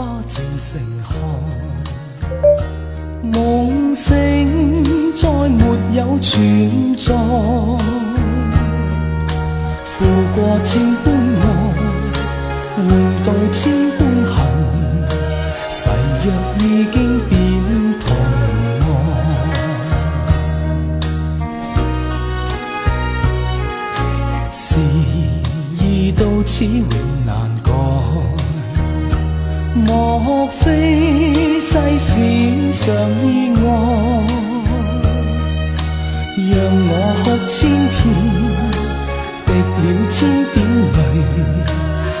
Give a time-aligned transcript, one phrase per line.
[0.00, 1.14] 花渐成寒，
[3.22, 4.82] 梦醒
[5.14, 5.62] 再没
[5.94, 7.14] 有存在，
[9.84, 11.12] 负过千般
[32.90, 33.64] 常意外，
[36.50, 36.52] 让
[36.90, 37.54] 我哭千
[37.94, 37.98] 遍，
[39.46, 40.18] 滴了千
[40.52, 40.56] 点
[40.90, 40.98] 泪，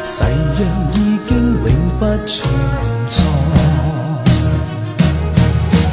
[0.04, 0.14] 誓
[0.56, 0.58] 约
[0.94, 0.96] 已
[1.28, 1.30] 经
[1.64, 1.66] 永
[1.98, 2.32] 不存
[3.08, 3.18] 在。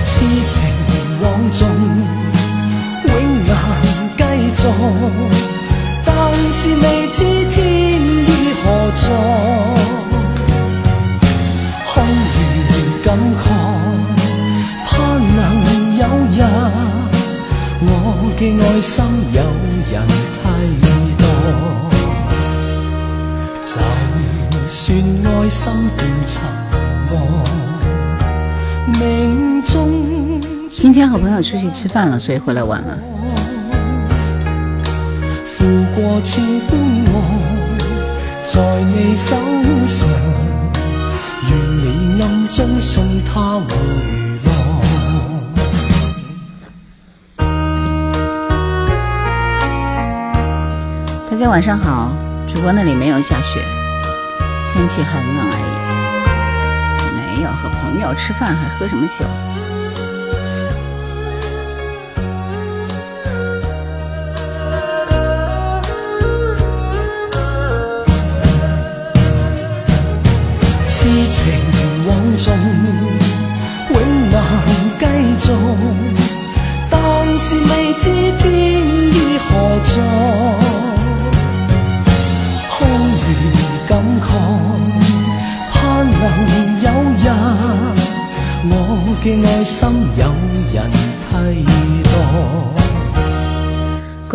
[0.05, 0.09] 痴
[0.45, 0.55] 情
[1.23, 1.59] 枉纵，
[3.05, 3.11] 永
[3.47, 3.49] 难
[4.15, 4.21] 继
[4.53, 4.61] 续，
[6.05, 6.07] 但
[6.53, 7.17] 是未知
[7.49, 7.57] 天
[8.27, 8.29] 意
[8.61, 9.76] 何在。
[18.47, 19.03] 嘅爱心
[19.33, 19.41] 有
[19.91, 20.39] 人替
[21.17, 21.23] 代。
[23.65, 23.73] 就
[24.69, 26.31] 算爱心变尘
[27.09, 27.13] 埃，
[28.99, 29.69] 命中
[30.71, 32.97] 今天和朋友出去吃饭了，所以回来晚了。
[35.45, 36.79] 负过千般
[37.13, 37.15] 爱，
[38.45, 39.35] 在你手
[39.87, 40.07] 上。
[41.49, 43.67] 愿你暗中送他往
[51.49, 52.11] 晚上好，
[52.45, 53.63] 主播那里没有下雪，
[54.73, 57.37] 天气很冷而已。
[57.37, 59.25] 没有和朋友吃饭还喝什么酒？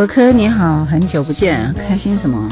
[0.02, 2.48] 国科你好，很久不见，开心什么？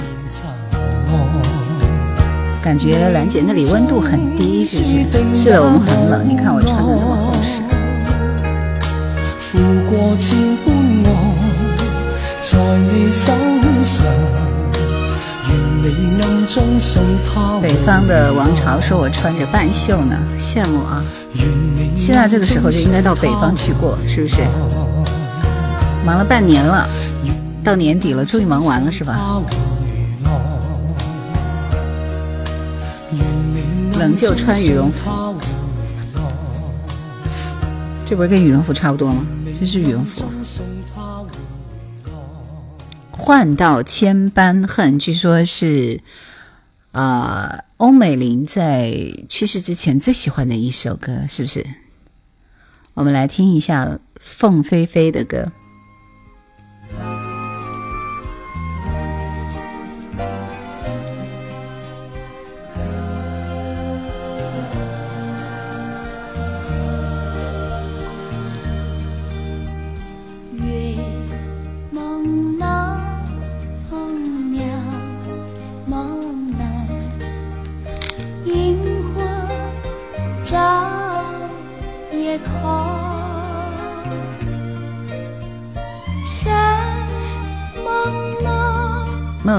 [2.62, 5.04] 感觉兰姐那里温度很低，是不是？
[5.34, 6.28] 是的，我们很冷。
[6.28, 7.60] 你看我穿的那么厚实。
[9.40, 9.58] 负
[9.90, 10.72] 过千般
[11.10, 11.10] 爱，
[12.40, 12.56] 在
[12.86, 13.32] 你手
[13.82, 14.06] 上，
[15.82, 17.58] 愿你暗中送他。
[17.60, 21.02] 北方的王朝说我穿着半袖呢，羡慕啊！
[21.96, 24.36] 现在这个时候就应该到北方去过，是不是？
[26.06, 26.88] 忙了半年了，
[27.62, 29.42] 到年底了，终于忙完了，是吧？
[33.98, 35.34] 冷就穿羽绒服，
[38.06, 39.26] 这不是跟羽绒服差不多吗？
[39.58, 40.24] 这是羽绒服。
[43.12, 46.00] 换到千般恨，据说是
[46.92, 48.90] 啊，欧美玲在
[49.28, 51.64] 去世之前最喜欢的一首歌，是不是？
[52.94, 55.52] 我们来听一下凤飞飞的歌。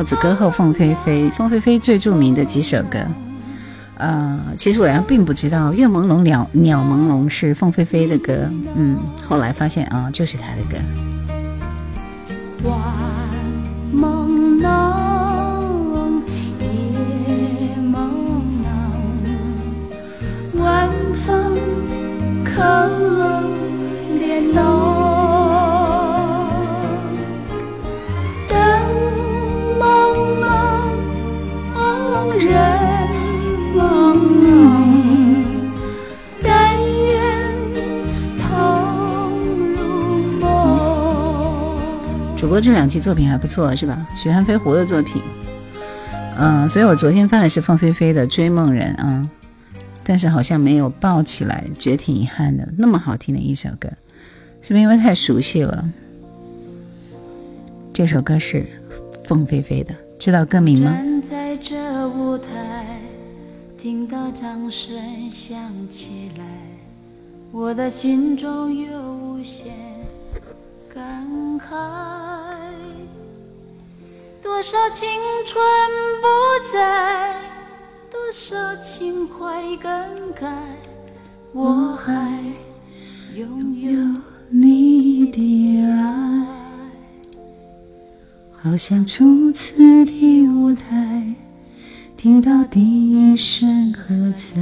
[0.04, 3.00] 子歌后凤飞飞，凤飞飞最著名的几首歌，
[3.98, 8.98] 呃，其实我原并不知道《月朦胧鸟鸟朦胧》是凤飞飞的歌，嗯，
[9.28, 10.78] 后来发现啊，就是她的歌。
[12.64, 12.78] 晚
[13.96, 14.66] 朦胧，
[16.60, 16.66] 夜
[17.92, 17.96] 朦
[20.56, 20.90] 胧，晚
[21.26, 21.58] 风
[22.44, 22.52] 可
[24.20, 24.91] 怜浓。
[42.52, 44.06] 不过这两期作品还不错，是吧？
[44.14, 45.22] 许汉飞狐的作品，
[46.38, 49.22] 嗯，所以我昨天发的是凤飞飞的《追梦人》啊，
[50.04, 52.68] 但是好像没有爆起来，觉得挺遗憾的。
[52.78, 53.88] 那么好听的一首歌，
[54.62, 55.90] 是不是因为太熟悉了？
[57.94, 58.66] 这首歌是
[59.24, 60.94] 凤飞飞的，知道歌名吗？
[63.82, 64.94] 听到掌声
[65.32, 65.58] 响
[65.90, 66.44] 起来，
[67.54, 69.72] 我的心中有无限
[70.94, 71.26] 感
[71.58, 71.72] 慨。
[74.44, 75.08] 多少青
[75.46, 75.64] 春
[76.22, 76.28] 不
[76.74, 77.34] 在，
[78.12, 80.52] 多少情怀更改，
[81.54, 82.40] 我还
[83.38, 83.92] 拥有
[84.50, 86.46] 你的爱。
[88.52, 91.24] 好像初次的舞台。
[92.18, 94.62] 听到第一声喝彩，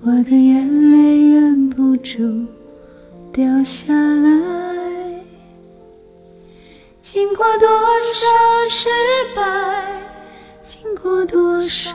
[0.00, 2.46] 我的眼泪忍不住
[3.30, 4.69] 掉下来。
[7.12, 8.24] 经过多少
[8.68, 8.88] 失
[9.34, 10.00] 败，
[10.64, 11.92] 经过多少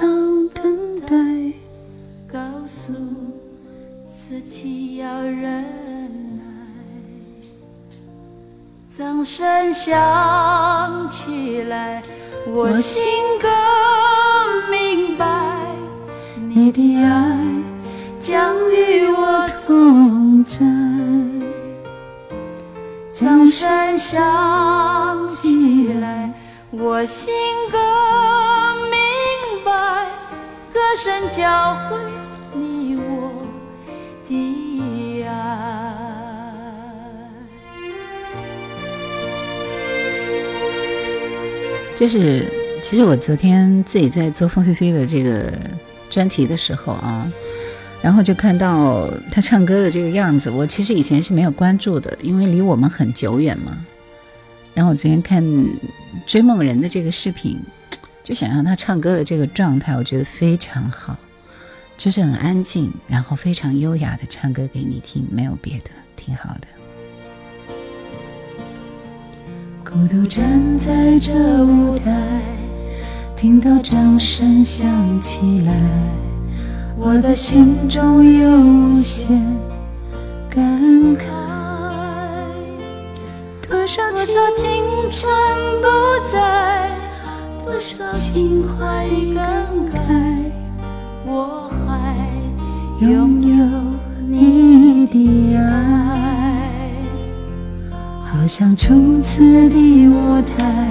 [0.54, 1.16] 等待，
[2.30, 2.92] 告诉
[4.12, 5.64] 自己要忍
[6.36, 6.44] 耐。
[8.90, 12.04] 掌声响起来，
[12.48, 13.06] 我心
[13.40, 13.50] 更。
[14.70, 15.74] 明白，
[16.50, 17.40] 你的爱
[18.20, 20.60] 将与我同在。
[23.16, 26.30] 掌声响起来，
[26.70, 27.34] 我心
[27.72, 27.80] 更
[28.90, 29.00] 明
[29.64, 30.10] 白，
[30.74, 31.98] 歌声教会
[32.54, 33.32] 你我
[34.28, 35.32] 的爱。
[41.96, 42.52] 这是。
[42.82, 45.52] 其实我昨天自己在做凤飞飞的这个
[46.08, 47.28] 专题的时候啊，
[48.06, 53.84] 然后就看到他唱歌的这个样子，我其实以前是没有关注的，因为离我们很久远嘛。
[54.76, 55.44] 然后我昨天看
[56.28, 57.60] 《追梦人》的这个视频，
[58.24, 61.18] 就想象他唱歌的这个状态，我觉得非常好，
[61.98, 66.68] 就是很安静，然后非常优雅的唱歌给你听，没有别的，挺好的。
[69.84, 71.34] 孤独站在这
[71.66, 72.14] 舞台。
[73.36, 75.74] 听到掌声响起来，
[76.98, 79.28] 我的心中有无限
[80.50, 80.64] 感
[81.18, 81.26] 慨。
[83.68, 84.26] 多少青
[85.12, 85.30] 春
[85.82, 85.88] 不
[86.32, 86.90] 在，
[87.64, 90.00] 多少情怀更改，
[91.26, 92.16] 我还
[93.06, 93.66] 拥有
[94.28, 96.94] 你的爱，
[98.24, 100.88] 好像初次的舞台。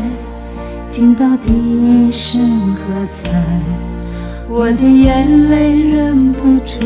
[0.92, 3.30] 听到第一声喝彩，
[4.49, 6.79] 我的眼泪忍不住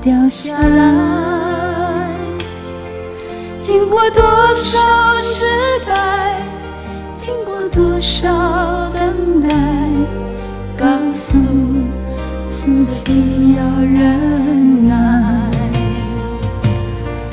[0.00, 2.10] 掉下来。
[3.60, 4.22] 经过多
[4.56, 5.44] 少失
[5.86, 6.40] 败，
[7.14, 9.48] 经过多少等待，
[10.76, 11.38] 告诉
[12.50, 15.50] 自己要忍耐。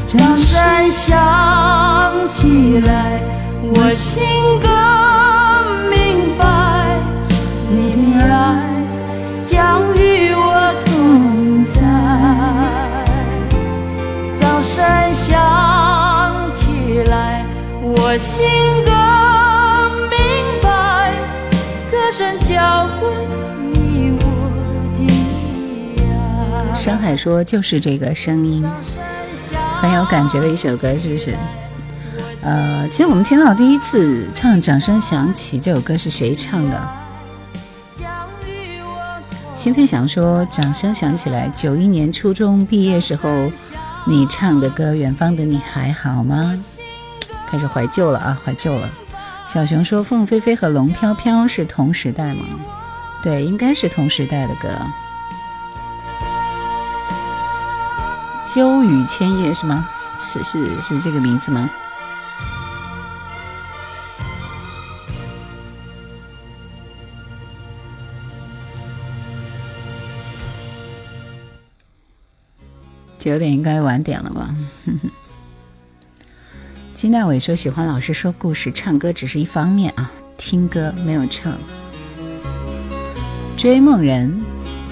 [0.06, 3.22] 掌声响起来，
[3.76, 4.24] 我心
[4.62, 5.05] 更。
[18.16, 18.46] 我心
[18.86, 20.18] 更明
[20.62, 21.12] 白，
[21.92, 23.14] 歌声教会
[23.74, 24.24] 你我
[24.98, 26.14] 的
[26.72, 26.76] 爱。
[26.76, 28.66] 山海说：“就是这个声音，
[29.82, 31.36] 很有感觉的一首歌，是不是？”
[32.42, 36.90] 呃，其实我们听到第一次唱《掌声响起》这首歌是谁唱的？
[39.56, 43.52] 心飞翔说：“掌声响起来，九一年初中毕业时候，
[44.08, 46.58] 你唱的歌《远方的你还好吗》？
[47.50, 48.90] 开始怀旧了啊，怀旧了。”
[49.48, 52.46] 小熊说：“凤飞飞和龙飘飘是同时代吗？”
[53.22, 54.70] 对，应该是同时代的歌。
[58.46, 59.88] 秋雨千叶是吗？
[60.18, 61.70] 是是是这个名字吗？
[73.18, 74.56] 九点应该晚点了吧？
[76.96, 81.52] 金大伟说喜欢老师说故事，唱歌只是一方面啊，听歌没有唱。
[83.58, 84.42] 追梦人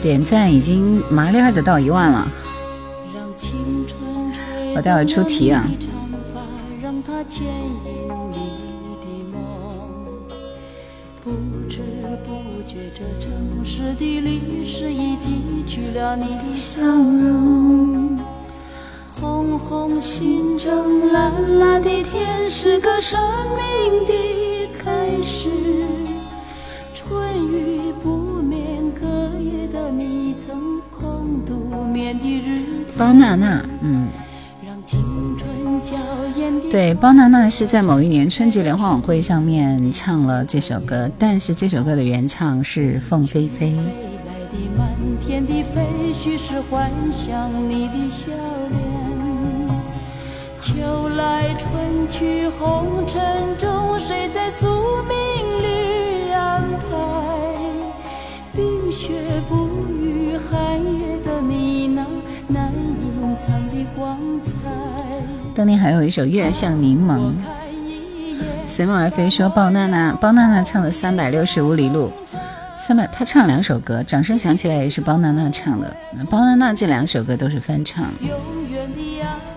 [0.01, 2.27] 点赞已经麻利的到一万了，
[4.75, 5.65] 我待会出题啊。
[11.24, 11.31] 不
[11.69, 11.79] 知
[12.25, 12.33] 不
[12.67, 18.02] 觉，这城市的历史已记取了你的笑容。
[19.23, 23.17] 红红心中，蓝蓝的天，是个生
[23.55, 24.13] 命的
[24.77, 25.47] 开始。
[26.93, 29.07] 春雨不眠，隔
[29.39, 32.99] 夜的你曾空独眠的日子。
[32.99, 34.09] 包娜娜，嗯。
[36.69, 43.73] 对，包娜娜是在某一年春节联欢晚会上面唱了这首歌，但是这首歌的原唱是凤飞飞。
[45.25, 48.27] 天的飞絮是幻想你的笑
[48.69, 48.82] 脸。
[50.75, 53.21] 秋来春去红尘
[53.59, 54.67] 中，谁在宿
[55.03, 56.97] 命里安排？
[58.55, 59.13] 冰雪
[59.47, 62.03] 不语，寒夜的你那
[62.47, 64.51] 难隐藏的光彩。
[65.53, 67.19] 当年还有一首《月像柠檬》，
[68.67, 72.07] 随梦而飞说包娜娜，包娜娜唱的《三百六十五里路》。
[72.79, 75.95] 三百，他唱两首歌，掌声响起来也是包娜娜唱的。
[76.31, 78.05] 包娜娜这两首歌都是翻唱。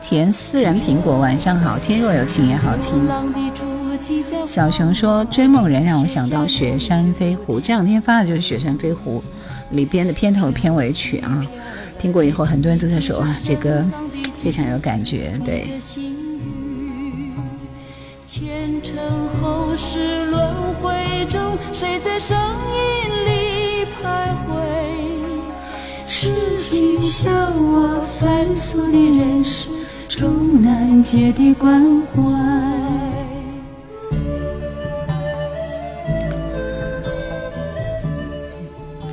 [0.09, 2.93] 甜私人苹果，晚上好，天若有情也好听。
[4.47, 9.21] 小熊说追梦人让我想到雪山飞狐，这两天发的就是雪山飞狐
[9.73, 11.45] 里边的片头片尾曲啊。
[11.99, 13.85] 听过以后，很多人都在说哇，这歌
[14.37, 15.67] 非常有感觉，对。
[18.25, 18.97] 前尘
[19.43, 24.55] 后世轮回中，谁在声音里徘徊？
[26.07, 29.69] 痴情笑我凡俗的人世
[30.17, 32.23] 终难解的关怀。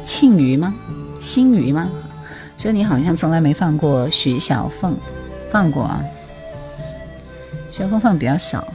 [0.05, 0.73] 庆余吗？
[1.19, 1.89] 新余吗？
[2.57, 4.95] 这你好像从来没放过徐小凤，
[5.51, 6.01] 放过啊？
[7.69, 8.65] 徐小凤放比较少。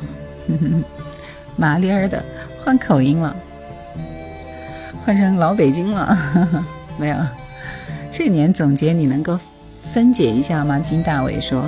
[1.56, 2.22] 麻利儿的
[2.62, 3.34] 换口音了，
[5.02, 6.18] 换成老北京了，
[7.00, 7.16] 没有。
[8.12, 9.38] 这年总结你能够
[9.94, 10.78] 分解一下吗？
[10.78, 11.64] 金大伟说：“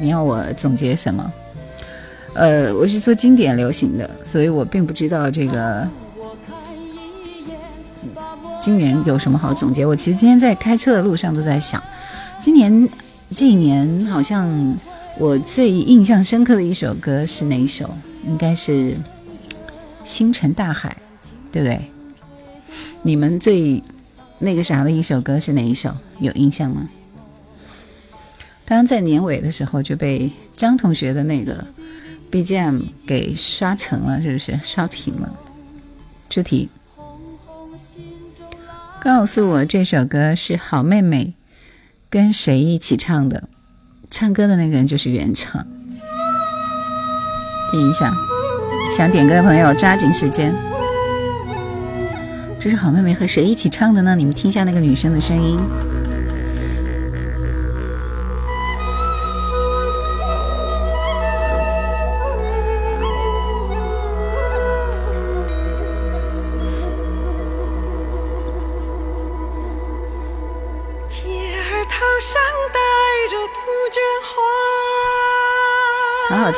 [0.00, 1.32] 你要我总结什么？”
[2.34, 5.88] 呃，我是做经典流行的，所以我并不知道这个
[8.60, 9.86] 今年有什么好总结。
[9.86, 11.80] 我其实今天在开车的路上都在想，
[12.40, 12.88] 今年
[13.36, 14.76] 这一年好像
[15.16, 17.88] 我最印象深刻的一首歌是哪一首？
[18.26, 18.96] 应该是
[20.04, 20.96] 星辰大海，
[21.52, 21.80] 对不对？
[23.02, 23.80] 你们最
[24.40, 25.94] 那个啥的一首歌是哪一首？
[26.18, 26.88] 有印象吗？
[28.66, 31.64] 刚刚在年尾的时候就被张同学的那个
[32.30, 35.30] BGM 给刷成了，是不是刷屏了？
[36.30, 36.70] 出题，
[39.00, 41.34] 告诉我这首歌是好妹妹
[42.08, 43.44] 跟谁一起唱的？
[44.10, 45.66] 唱歌的那个人就是原唱。
[47.70, 48.12] 听一下，
[48.96, 50.54] 想点歌的朋友抓紧时间。
[52.58, 54.16] 这是好妹妹和谁一起唱的呢？
[54.16, 55.58] 你们听一下那个女生的声音。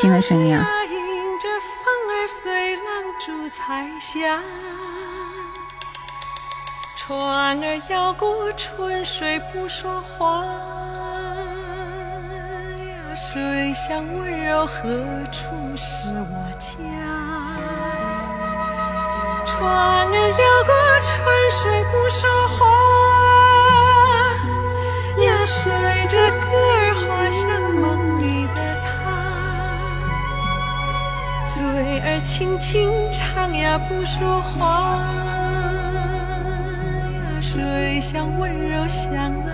[0.06, 0.64] 听的声音啊！
[4.00, 4.40] 下，
[6.94, 10.44] 船儿摇过春水不说话
[12.86, 14.88] 呀，水乡温柔何
[15.32, 16.68] 处是我家？
[19.44, 21.10] 船儿摇过春
[21.50, 22.64] 水不说话
[25.24, 25.72] 呀，随
[26.08, 26.46] 着歌
[26.76, 28.05] 儿滑向梦
[31.76, 34.98] 水儿轻轻唱呀，不说话，
[37.38, 39.52] 水乡温柔像那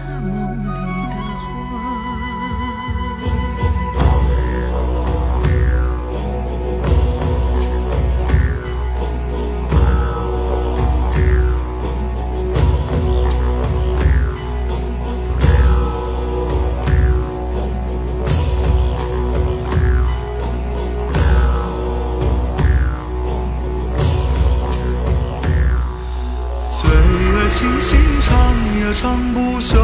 [27.62, 28.36] 轻轻唱
[28.80, 29.78] 呀唱不休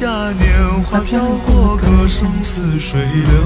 [0.00, 3.38] 呀，年华飘过，歌声似水流。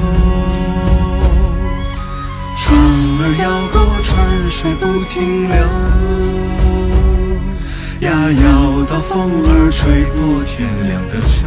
[2.57, 2.75] 船
[3.21, 5.55] 儿摇过春水不停留
[8.09, 11.45] 呀，摇到风儿吹破天亮的秋。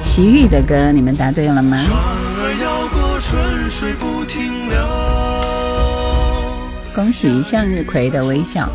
[0.00, 1.76] 齐豫的歌，你们答对了吗？
[1.86, 4.76] 船儿摇过春水不停留。
[6.94, 8.70] 恭喜向日葵的微笑。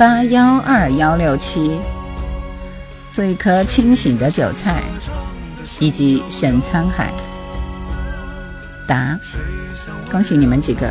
[0.00, 1.78] 八幺二幺六七，
[3.10, 4.82] 做一颗清醒的韭菜，
[5.78, 7.12] 以及沈沧海，
[8.88, 9.20] 答，
[10.10, 10.90] 恭喜你们几个，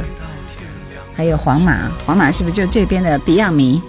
[1.17, 3.81] 还有黄马，黄马是不是就这边的 Beyond 迷？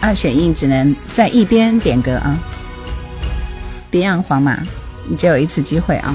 [0.00, 2.38] 二选一，只能在一边点歌啊
[3.90, 4.60] ！Beyond 黄马，
[5.08, 6.14] 你只有一次机会啊！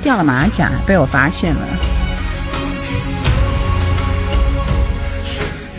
[0.00, 1.97] 掉了马甲，被我发现了。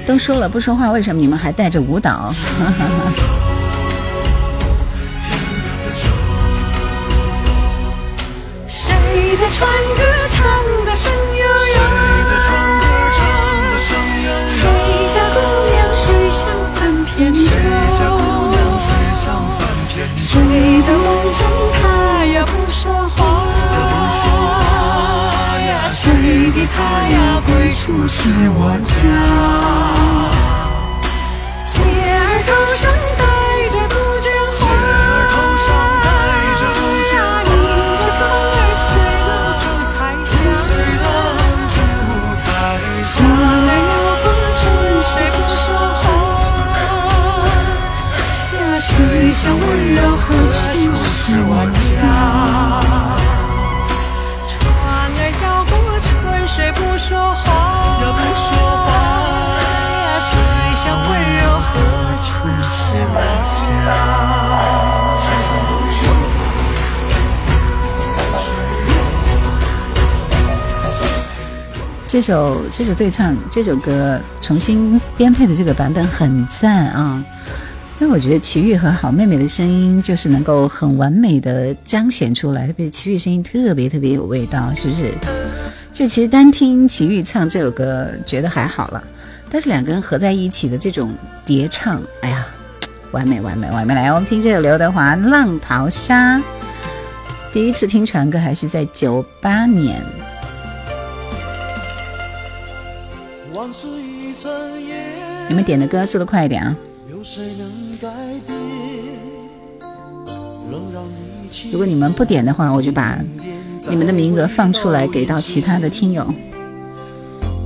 [0.10, 2.34] 都说了不说话，为什么你们还带着舞蹈？
[8.68, 8.96] 谁
[9.38, 10.48] 的船歌唱
[10.84, 11.80] 得声悠谁
[12.26, 12.50] 的唱
[12.80, 13.22] 歌唱
[13.70, 13.94] 得声
[14.26, 14.50] 悠悠？
[14.50, 14.58] 谁
[15.14, 15.38] 家姑
[15.70, 16.02] 娘水
[16.32, 16.80] 乡翻
[17.16, 17.40] 扁舟？
[20.18, 20.34] 谁？
[20.82, 21.40] 的梦中
[21.80, 23.19] 他也不说话？
[26.00, 26.08] 不说话呀，谁
[26.52, 26.80] 的他
[27.10, 27.16] 呀
[27.46, 28.18] 归处是
[28.56, 28.90] 我家？
[31.68, 31.74] 姐
[32.16, 32.82] 儿头上
[33.18, 33.22] 戴
[33.70, 35.34] 着杜鹃花姐，儿头
[35.66, 35.68] 上
[36.04, 36.08] 戴
[36.56, 36.80] 着杜
[37.10, 37.54] 鹃花迎
[38.00, 38.22] 着风
[38.56, 38.88] 儿随
[39.28, 39.30] 浪
[39.60, 39.64] 逐
[39.94, 40.32] 彩霞。
[40.66, 40.70] 随
[41.04, 41.08] 浪
[41.70, 41.78] 逐
[42.40, 42.42] 彩
[43.04, 43.12] 霞。
[43.12, 43.92] 船儿摇
[44.24, 44.26] 过
[44.56, 44.62] 春
[45.04, 45.68] 水不说
[46.00, 46.02] 话，
[48.56, 48.88] 呀，水
[49.34, 49.62] 乡温
[49.96, 50.24] 柔何
[50.72, 51.04] 处是
[51.46, 51.52] 我
[51.96, 52.39] 家？
[72.10, 77.24] 这首这首对唱这首歌重新编配的这个版本很赞啊！
[78.00, 85.12] 因为我觉得齐豫和好妹妹的声音就是能够很完美的彰显出来，特别是齐豫声音特别特别有味道，是不是？
[85.94, 89.04] 就其实单听齐豫唱这首歌觉得还好了，
[89.52, 91.14] 但是两个人合在一起的这种
[91.46, 92.44] 叠唱，哎呀，
[93.12, 93.94] 完美完美完美！
[93.94, 96.38] 来，我们听这首刘德华《浪淘沙》，
[97.54, 100.02] 第一次听传歌还是在九八年。
[105.48, 106.76] 你们点的歌速度快一点啊！
[107.10, 108.08] 有谁能改
[108.48, 108.58] 变？
[111.72, 113.20] 如果你们不点的话，我就把
[113.90, 116.26] 你们的名额放出来给到其他的听友。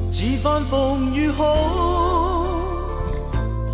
[0.09, 2.47] 几番风雨后，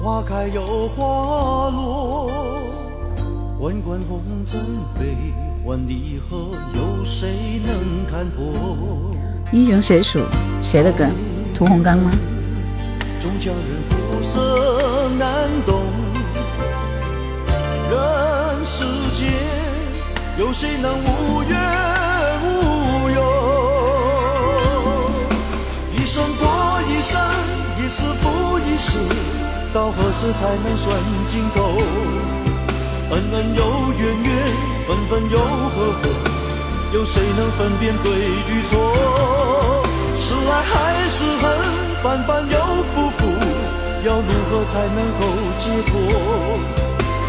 [0.03, 2.31] 花开又花落，
[3.59, 4.59] 滚滚红尘
[4.99, 5.15] 悲
[5.65, 7.29] 欢离合，有谁
[7.65, 9.13] 能看破？
[9.51, 10.19] 英雄谁属？
[10.61, 11.05] 谁的歌？
[11.59, 12.09] 屠洪刚吗？
[13.19, 15.81] 终将人苦涩难懂。
[17.91, 19.27] 人世间，
[20.37, 21.59] 有谁能无怨
[22.45, 23.19] 无忧？
[25.97, 26.47] 一生过
[26.87, 27.19] 一生，
[27.77, 28.97] 一世复一世，
[29.73, 30.95] 到何时才能算
[31.27, 31.83] 尽头？
[33.11, 33.61] 恩恩又
[33.99, 34.47] 怨怨，
[34.87, 36.07] 分分又合合，
[36.93, 38.13] 有谁能分辨对
[38.47, 39.78] 与错？
[40.49, 40.73] 是爱还
[41.07, 41.45] 是恨，
[42.01, 42.57] 反反又
[42.89, 43.19] 复复，
[44.03, 45.21] 要如何才能够
[45.59, 45.93] 解脱？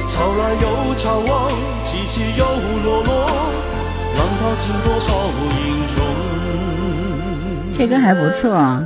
[0.08, 0.64] 潮来又
[0.96, 1.50] 潮往，
[1.84, 3.12] 起起又落落，
[4.16, 5.06] 浪淘尽多少
[5.50, 5.96] 英雄？
[7.74, 8.82] 这歌还不错啊。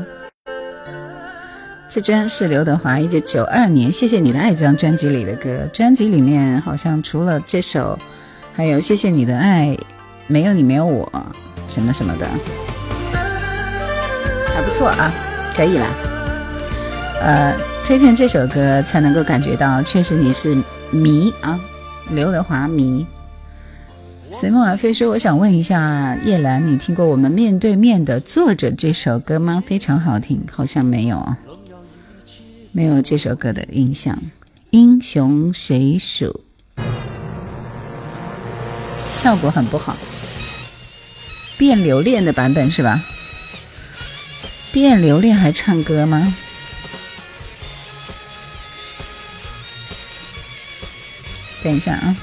[1.89, 5.65] 这专是刘德华一九九二年《谢谢你的爱》这张专辑里的歌。
[5.73, 7.97] 专辑里面好像除了这首，
[8.53, 9.69] 还有《谢谢你的爱》，
[10.27, 11.09] 没有你没有我，
[11.69, 12.27] 什么什么的，
[14.55, 15.13] 还不错啊，
[15.57, 15.87] 可以啦。
[17.21, 17.53] 呃，
[17.85, 20.57] 推荐这首歌才能够感觉到，确实你是
[20.93, 21.59] 迷啊，
[22.11, 23.05] 刘德华迷。
[24.31, 29.63] 随梦而飞说：“我想问一下叶兰，你听过我们面对面的坐着这首歌吗？
[29.67, 31.37] 非常好听，好像没有啊，
[32.71, 34.17] 没有这首歌的印象。
[34.71, 36.41] 英雄谁属？
[39.11, 39.97] 效果很不好。
[41.57, 43.01] 变留恋的版本是吧？
[44.75, 46.35] 变留恋还唱歌吗？
[51.63, 52.17] 等一下啊。”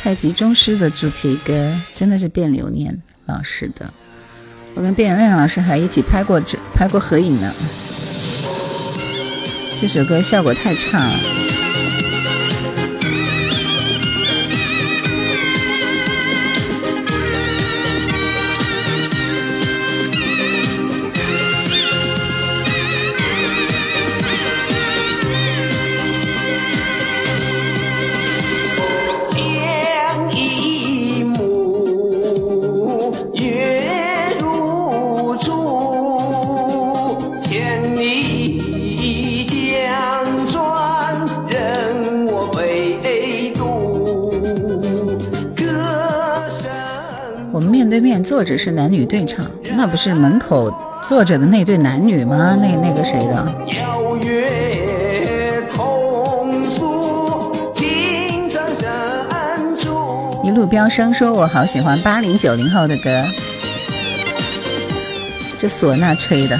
[0.00, 3.92] 太极宗师的主题歌真的是变留念老师的，
[4.74, 7.52] 我跟卞留念老师还一起拍过这拍过合影呢。
[9.76, 11.67] 这首歌效果太差了。
[47.98, 49.44] 对面坐着是男女对唱，
[49.76, 52.56] 那不是门口坐着的那对男女吗？
[52.56, 53.52] 那那个谁的？
[60.44, 63.24] 一路飙升说：“我好喜欢八零九零后的歌。”
[65.58, 66.56] 这唢呐吹的。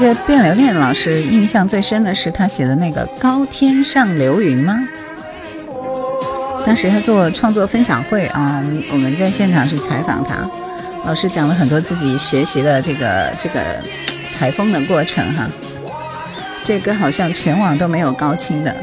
[0.00, 4.80] 记得卞留恋老师印象最深的是他写的那个《高天上流云》吗？
[6.64, 10.36] 当时他做创作分享会啊，我们我们在现场去采访他，
[11.04, 13.60] 老师讲了很多自己学习的这个这个
[14.30, 15.46] 采风的过程哈。
[16.64, 18.74] 这歌好像全网都没有高清的，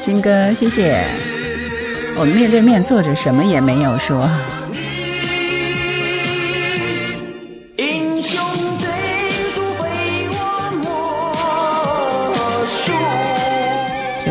[0.00, 1.04] 军哥谢谢。
[2.16, 4.26] 我们面对面坐着，什么也没有说。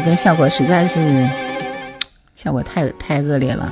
[0.04, 1.30] 这歌效果实在是
[2.34, 3.72] 效果太太恶劣了。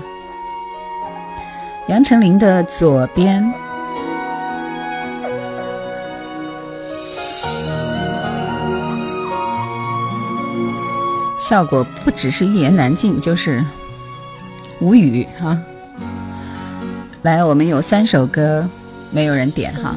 [1.87, 3.51] 杨丞琳的左边，
[11.39, 13.65] 效果不只是一言难尽，就是
[14.79, 15.57] 无语哈、
[17.23, 18.69] 来，我们有三首歌，
[19.09, 19.95] 没有人点哈。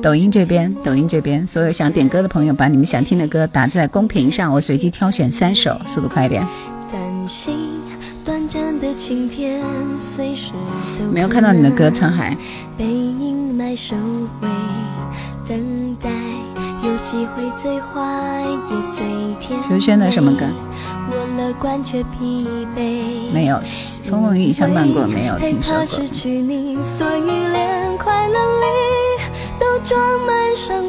[0.00, 6.46] 抖音这边，抖音这边，所有想点歌的朋友，把你们想听的歌打在公屏上，我随机挑选三首，速度快一点。
[6.90, 7.54] 担心
[8.24, 9.60] 短暂的晴天，
[9.98, 10.52] 随时
[10.98, 12.36] 都没有看到你的歌，沧海。
[12.76, 13.96] 被阴霾收
[14.40, 14.48] 回，
[15.46, 16.08] 等待
[16.82, 19.04] 有机会最坏也最
[19.40, 19.58] 甜。
[19.68, 20.46] 徐轩的什么歌？
[21.10, 23.32] 我乐观却疲惫。
[23.32, 23.60] 没有，
[24.08, 26.08] 风风雨雨相伴过，没有听说过失。
[26.08, 28.87] 去你，所以连快乐里都
[29.88, 30.87] 装满伤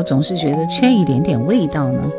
[0.00, 2.10] 我总是觉得缺一点点味道呢。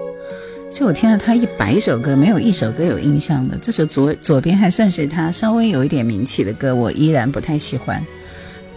[0.72, 3.58] 就我听了他一百首歌，没有一首歌有印象的。
[3.60, 8.00] 这首左左边还算是他稍微有一点名气的歌，我依然不太喜欢，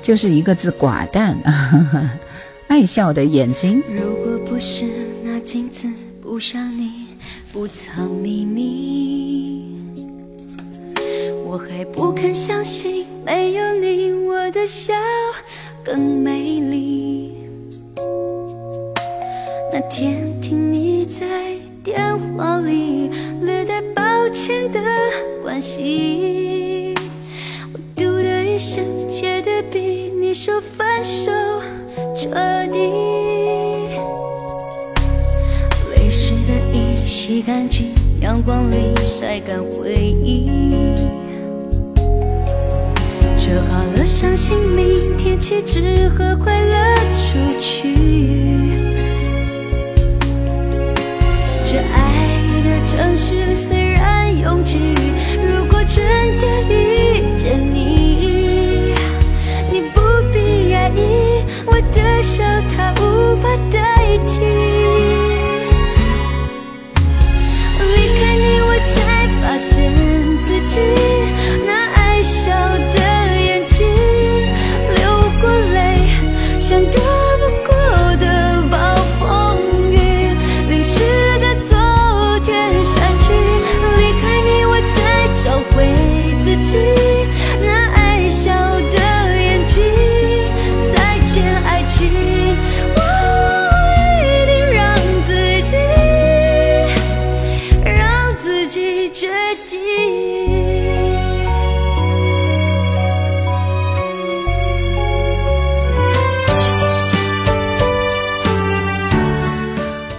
[0.01, 1.37] 就是一个字寡淡。
[2.67, 4.87] 爱笑的眼睛，如果不是
[5.23, 5.87] 那镜子
[6.23, 7.05] 不像你，
[7.53, 9.71] 不藏秘密，
[11.45, 14.95] 我还不肯相信没有你，我的笑
[15.85, 17.34] 更美丽。
[19.77, 21.27] 那天听你在
[21.83, 21.99] 电
[22.37, 23.11] 话里
[23.41, 24.81] 略带抱歉的
[25.43, 26.95] 关心，
[27.73, 31.33] 我嘟的一声，觉得比你说分手
[32.15, 32.31] 彻
[32.73, 32.79] 底。
[35.91, 37.87] 泪湿的衣洗干净，
[38.21, 40.95] 阳光里晒干回忆。
[43.37, 48.44] 折好了伤心，明天起只和快乐出去。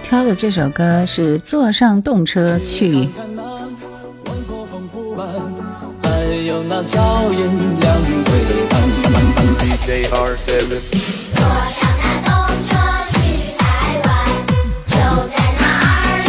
[0.08, 2.92] 挑的这首歌是《坐上动车去》。
[3.16, 3.68] 看那万
[4.46, 5.26] 国澎湖湾，
[6.00, 6.08] 还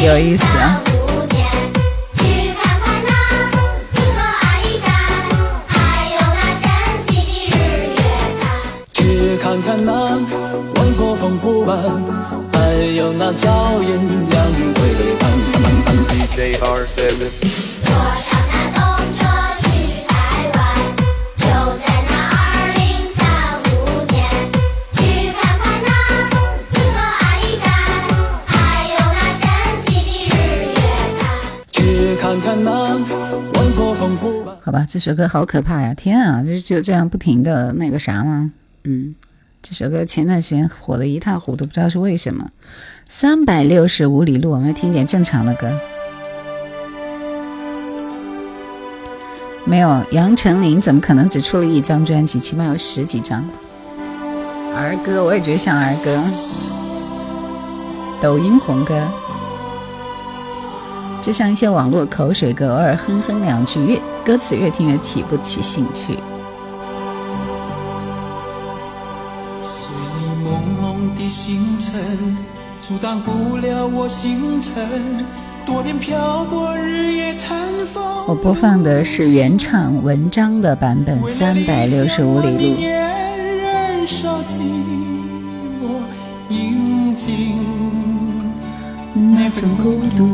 [0.03, 0.81] 有意思啊！
[2.17, 2.23] 去
[2.57, 3.11] 看看那
[3.93, 4.89] 银河阿里山，
[5.67, 5.77] 还
[6.15, 6.65] 有那神
[7.05, 7.09] 奇
[7.51, 8.01] 的日月
[8.41, 8.41] 潭。
[8.91, 8.99] 去
[9.37, 12.46] 看看那万国澎湖湾，还
[12.95, 13.89] 有那硝烟
[14.29, 14.81] 两对
[15.19, 15.25] 岸。
[16.37, 18.79] 坐上那动
[19.17, 19.19] 车
[19.61, 19.65] 去
[20.07, 20.11] 台
[20.53, 20.57] 湾，
[21.35, 21.43] 就
[21.79, 22.37] 在那二
[22.75, 23.17] 零三
[23.63, 23.65] 五
[24.11, 24.15] 年。
[24.93, 24.97] 去
[25.33, 25.89] 看看那
[26.73, 27.65] 银河阿里山，
[28.45, 28.51] 还
[28.93, 29.43] 有那神
[29.85, 29.87] 奇
[30.29, 30.37] 的日
[30.75, 30.77] 月
[31.17, 31.21] 潭。
[31.71, 31.75] 去
[32.21, 34.55] 看看那万国澎湖湾。
[34.61, 35.93] 好吧，这首歌好可怕呀！
[35.95, 38.51] 天啊，就就这样不停的那个啥吗？
[38.83, 39.15] 嗯，
[39.69, 42.49] 这首歌前段时间火的一塌糊涂，不知道是为什么。
[43.09, 45.69] 三百六十五里路，我们听点正常的歌。
[49.65, 52.39] 没有，杨丞琳怎么可能只出了一张专辑？
[52.39, 53.43] 起码有十几张。
[54.73, 56.17] 儿歌，我也觉得像儿歌。
[58.21, 59.05] 抖音红歌，
[61.21, 66.17] 就像一些网络口水歌，偶尔哼哼两句，越歌词越听越提不起兴趣。
[71.27, 72.01] 的星辰，
[72.79, 74.81] 阻挡不了我星辰。
[75.65, 78.01] 多年漂泊，日夜餐风。
[78.25, 82.77] 我播放的是原唱文章的版本，三百六十五里路。
[89.13, 90.29] 那份孤独。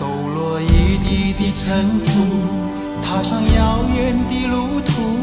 [0.00, 2.08] 抖落一地的尘土，
[3.04, 5.21] 踏上遥远的路途，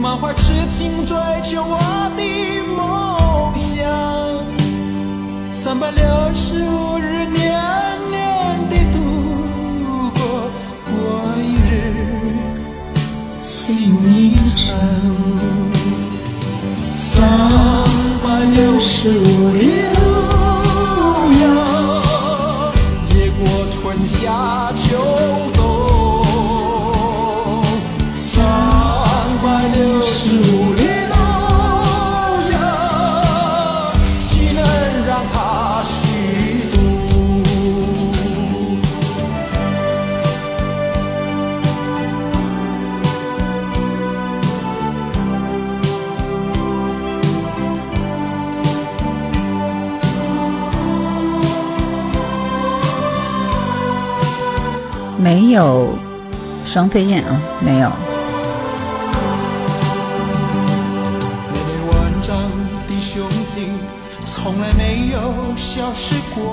[0.00, 1.78] 满怀痴情追求我
[2.16, 2.22] 的
[2.74, 3.86] 梦想。
[5.52, 6.02] 三百六
[6.34, 7.52] 十五日，年
[8.10, 8.98] 年的度
[10.14, 10.20] 过，
[10.86, 10.92] 过
[11.38, 11.70] 一日，
[13.42, 14.74] 心一程。
[16.96, 17.20] 三
[18.24, 19.60] 百六十五里
[19.94, 20.00] 路
[21.42, 21.44] 呀，
[23.14, 25.51] 越过春夏秋
[55.22, 55.96] 没有
[56.66, 57.88] 双飞燕啊，没有。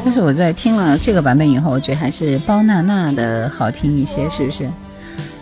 [0.06, 4.70] 但是我在听了这个版本以后，我觉得还是包娜娜的好听一些，是不是？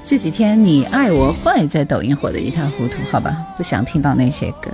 [0.05, 4.71] 这几天你爱我坏在抖音火得一塌糊涂，好吧，不想听到那些歌。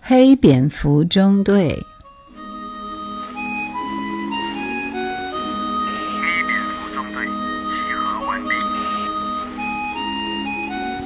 [0.00, 1.84] 黑蝙蝠中队，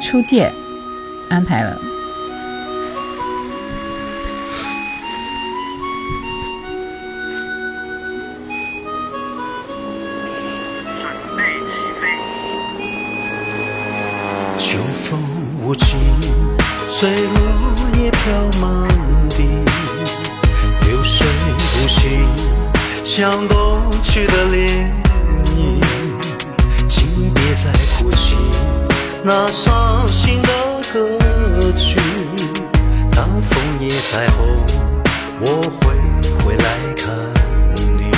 [0.07, 0.53] 出界
[1.29, 1.77] 安排了。
[14.57, 15.19] 秋风
[15.61, 15.99] 无情，
[16.87, 18.89] 随落叶飘满
[19.31, 19.43] 地，
[20.87, 21.27] 流水
[21.83, 22.25] 无形，
[23.03, 24.76] 像过去的涟
[29.29, 30.49] 那伤心的
[30.93, 31.19] 歌
[31.77, 31.99] 曲。
[33.11, 34.47] 当枫叶再红，
[35.41, 35.47] 我
[35.81, 35.97] 会
[36.45, 37.13] 回来看
[37.75, 38.13] 你。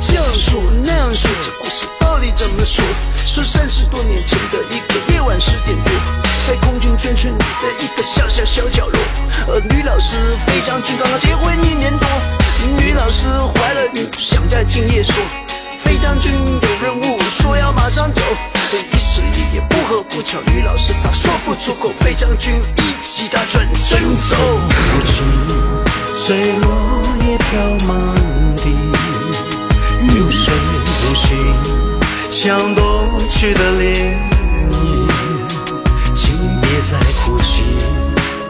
[0.00, 2.84] 这样说那样说，这故事到底怎么说？
[3.24, 5.92] 说三十多年前的一个夜晚十点多，
[6.44, 8.98] 在空军眷村里的一个小小小角落，
[9.46, 12.08] 呃，女老师费将军刚刚结婚一年多，
[12.76, 15.14] 女老师怀了孕，想在今夜说，
[15.78, 18.22] 费将军有任务，说要马上走。
[18.78, 24.36] 一时一夜不合不巧，女老师她说不出口，费将军一起她转身走。
[24.36, 25.24] 无情，
[26.14, 27.96] 随落叶飘满
[28.56, 28.70] 地。
[30.14, 30.54] 流水
[31.02, 31.36] 如行，
[32.30, 34.14] 像东去的涟
[34.72, 34.74] 漪。
[36.14, 37.64] 请别再哭泣，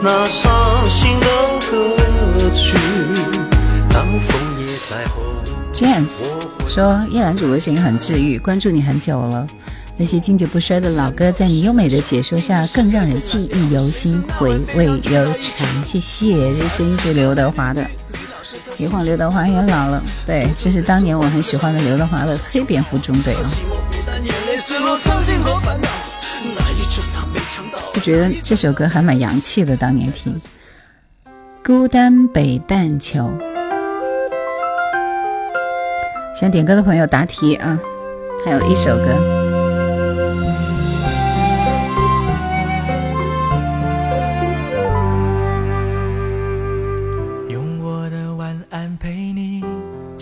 [0.01, 0.51] 那伤
[0.87, 1.25] 心的
[1.69, 1.97] 歌
[2.53, 2.77] 曲。
[3.91, 5.23] 当枫叶再红
[5.73, 6.07] ，Jans
[6.67, 9.47] 说叶兰主播声音很治愈，关注你很久了。
[9.97, 15.25] 那些经久不衰的老歌，在你优美的解说下，更让人记忆犹新，回味悠
[15.55, 15.85] 长。
[15.85, 17.85] 谢谢，这声音是刘德华的。
[18.77, 23.45] 一晃刘德华也老了，对，这是当年我很喜欢的刘德华的黑蝙蝠中队啊。
[27.93, 30.35] 就觉得这首歌还蛮洋气的，当年听。
[31.63, 33.31] 孤单北半球，
[36.33, 37.79] 想点歌的朋友答题啊！
[38.43, 39.50] 还有一首歌。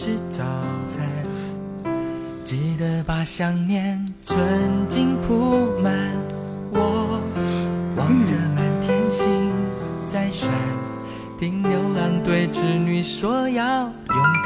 [0.09, 0.43] 吃早
[0.87, 1.05] 餐，
[2.43, 4.39] 记得把想念存
[4.87, 5.93] 进铺满，
[6.71, 7.21] 我
[7.95, 9.53] 望着满天星
[10.07, 10.51] 在闪，
[11.37, 13.93] 听牛郎对织女说要勇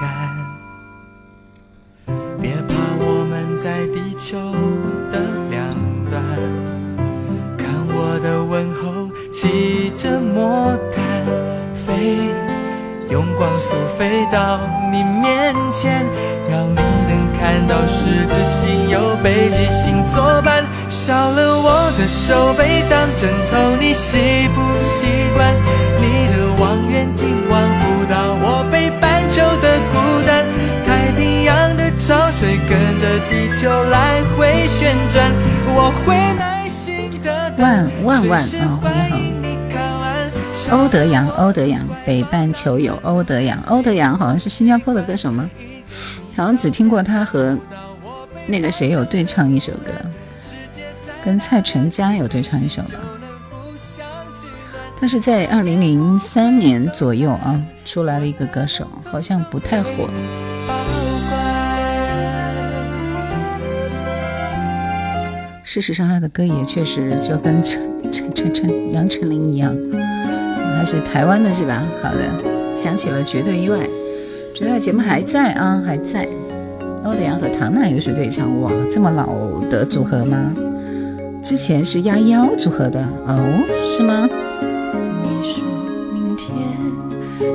[0.02, 0.36] 敢。
[2.41, 4.38] 别怕，我们在地球
[5.10, 5.73] 的两
[6.10, 6.21] 端，
[7.58, 11.26] 看我的问候骑着魔毯
[11.73, 12.33] 飞，
[13.13, 14.60] 用光速飞到
[14.91, 16.04] 你面前，
[16.49, 16.76] 要你
[17.08, 17.13] 能。
[17.39, 25.54] 看到十字星有北极星作伴，少了我的手背当枕头，你习不习惯？
[26.02, 30.45] 你的望远镜望不到我北半球的孤单，
[30.88, 35.30] 太平洋的潮水跟着地球来回旋转，
[35.76, 37.91] 我会耐心的等。
[38.04, 38.45] 万万万啊！
[38.49, 39.43] 你好，
[40.71, 45.49] 欧德阳，欧德阳，北半球有欧德阳，欧德阳好像是新加坡的歌手吗？
[46.36, 47.58] 好像只听过他和
[48.47, 49.91] 那个谁有对唱一首歌，
[51.23, 52.99] 跟蔡淳佳有对唱一首吧。
[54.99, 60.10] 他是在二零零三年左右啊出来了一个歌手，好像不太火。
[65.63, 69.76] 事实上，他的歌也确实就跟陈陈陈陈杨丞琳一样，
[70.86, 71.84] 是台湾的是吧？
[72.02, 73.80] 好的，想起了绝对意外。
[74.54, 76.28] 觉得节目还在啊，还在。
[77.04, 79.28] 欧德阳和唐娜又是对唱，哇，这么老
[79.69, 80.54] 的组合吗？
[81.41, 84.30] 之前是丫幺组合的哦，是吗？
[85.22, 85.65] 你说
[86.13, 86.50] 明天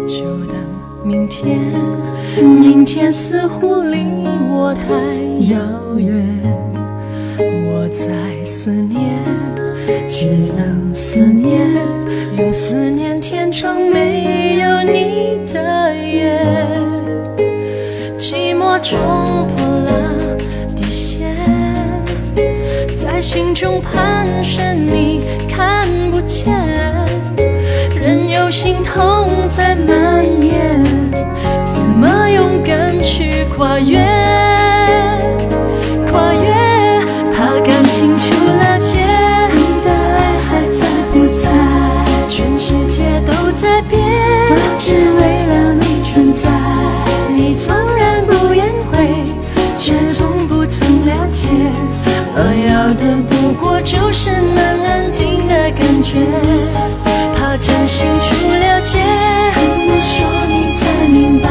[0.06, 0.56] 就等
[1.02, 1.72] 明天，
[2.42, 4.04] 明天似乎离
[4.50, 4.92] 我太
[5.50, 6.38] 遥远。
[7.38, 9.22] 我在思念，
[10.06, 11.58] 只能思念，
[12.38, 16.38] 用思念填充没有你的夜。
[18.16, 20.36] 寂寞冲破了
[20.76, 21.34] 底线，
[22.96, 26.54] 在心中盘旋，你看不见，
[28.00, 30.80] 任由心痛在蔓延，
[31.64, 33.98] 怎么勇敢去跨越？
[44.78, 46.48] 只为了你存在，
[47.34, 49.24] 你纵然不言悔，
[49.76, 51.50] 却从不曾了解。
[52.34, 56.18] 我要的不过就是能安静的感觉，
[57.34, 58.98] 怕真心出了界，
[59.56, 60.14] 怎么说
[60.46, 61.48] 你才明白？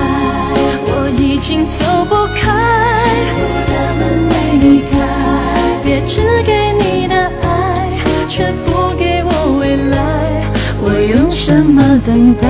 [0.85, 2.49] 我已经走不开，
[3.43, 4.95] 我的门为你开，
[5.83, 7.91] 别只给你的爱，
[8.29, 9.99] 却不给我未来，
[10.81, 12.47] 我用什么等待？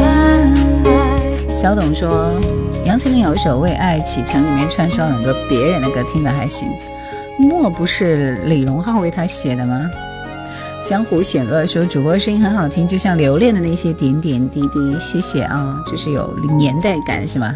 [1.57, 2.39] 小董说，
[2.85, 6.69] 杨丞琳有一首《为爱启程》，里面串烧很多别人的歌，听着还行。
[7.39, 9.89] 莫不是李荣浩为他写的吗？
[10.85, 14.99] 江湖险恶说主播声音很好听，就像留恋的那些点点滴滴。
[14.99, 17.55] 谢谢啊，就是有年代感是吗？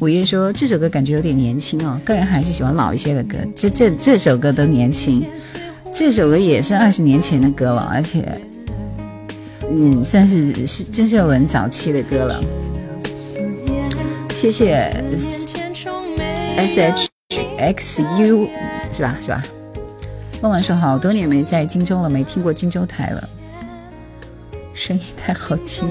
[0.00, 3.36] 午夜说这首歌感觉有点年轻哦，个人还是喜欢老一些的歌。
[3.54, 5.24] 这这这首歌都年轻，
[5.94, 8.26] 这首歌也是二十年前的歌了，而且，
[9.70, 12.42] 嗯，算是是郑秀文早期的歌了。
[14.42, 14.74] 谢谢
[16.56, 17.08] S H。
[17.58, 18.48] X U
[18.92, 19.40] 是吧是吧？
[20.42, 23.28] 梦梦说好多年没在荆州了，没听过荆州台了，
[24.74, 25.88] 声音太好听，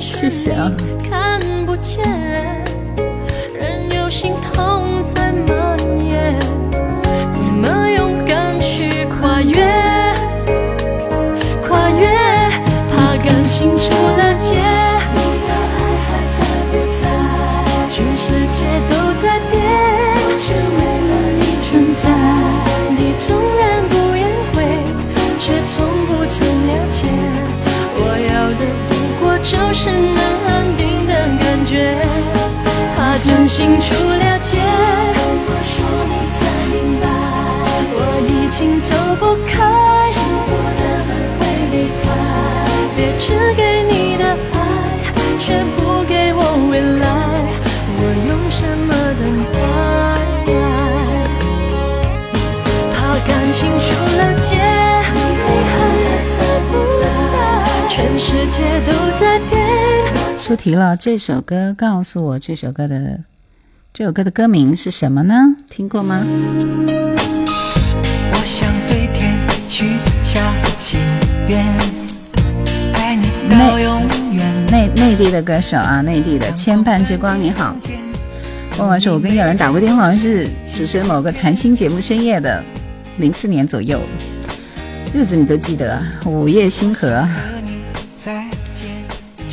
[0.00, 0.72] 谢谢啊。
[13.76, 14.13] 就
[29.84, 30.00] 是能
[30.46, 31.94] 安定的感觉，
[32.96, 34.56] 怕真心出了解。
[35.12, 35.76] 如果说
[36.08, 36.40] 你才
[36.72, 37.04] 明白，
[37.92, 39.52] 我已经走不开，
[40.14, 40.48] 幸福
[40.80, 42.04] 的门会离开。
[42.96, 44.24] 别只给你的
[44.54, 44.56] 爱，
[45.38, 46.40] 却不给我。
[46.70, 47.04] 未来，
[47.98, 48.88] 我用什么
[49.20, 49.22] 等
[49.52, 49.54] 待？
[52.94, 52.96] 怕
[53.28, 53.84] 感情出
[54.16, 54.56] 了界，
[55.44, 55.76] 你还
[56.32, 56.36] 在
[56.70, 57.36] 不在？
[57.86, 59.62] 全世界都在变。
[60.44, 63.20] 出题了，这首歌告诉我这首歌的
[63.94, 65.34] 这首歌的歌名是什么呢？
[65.70, 66.22] 听过吗？
[66.86, 69.32] 我想对天
[69.66, 69.86] 许
[70.22, 70.38] 下
[70.78, 71.00] 心
[71.48, 71.64] 愿，
[72.92, 74.02] 爱你到永
[74.34, 74.66] 远。
[74.66, 77.74] 内内地的歌手啊，内地的牵绊之光，你好。
[78.76, 82.62] 问完说，我跟叶兰打过电话，好像是主持人某个谈心节目深夜的，
[83.16, 83.98] 零四年左右，
[85.14, 86.02] 日子你都记得啊。
[86.26, 87.28] 午夜星河，和
[87.64, 87.78] 你
[88.18, 88.53] 再见，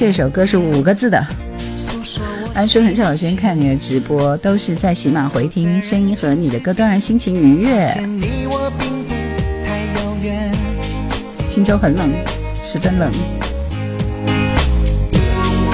[0.02, 1.28] 这首歌是五个字的。
[2.56, 7.94] 安说很少有时间看你的直播，都是在喜马回听声音和你的歌，都让人心情愉悦。
[8.02, 9.14] 你我并不
[9.64, 10.52] 太遥远。
[11.48, 12.10] 荆州很冷，
[12.60, 13.12] 十分冷。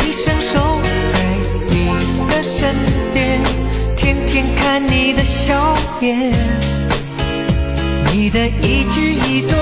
[0.06, 0.60] 一生守
[1.14, 1.24] 在
[1.70, 1.88] 你
[2.30, 2.76] 的身
[3.14, 3.40] 边，
[3.96, 6.34] 天天看你的笑脸，
[8.12, 9.58] 你的一举一动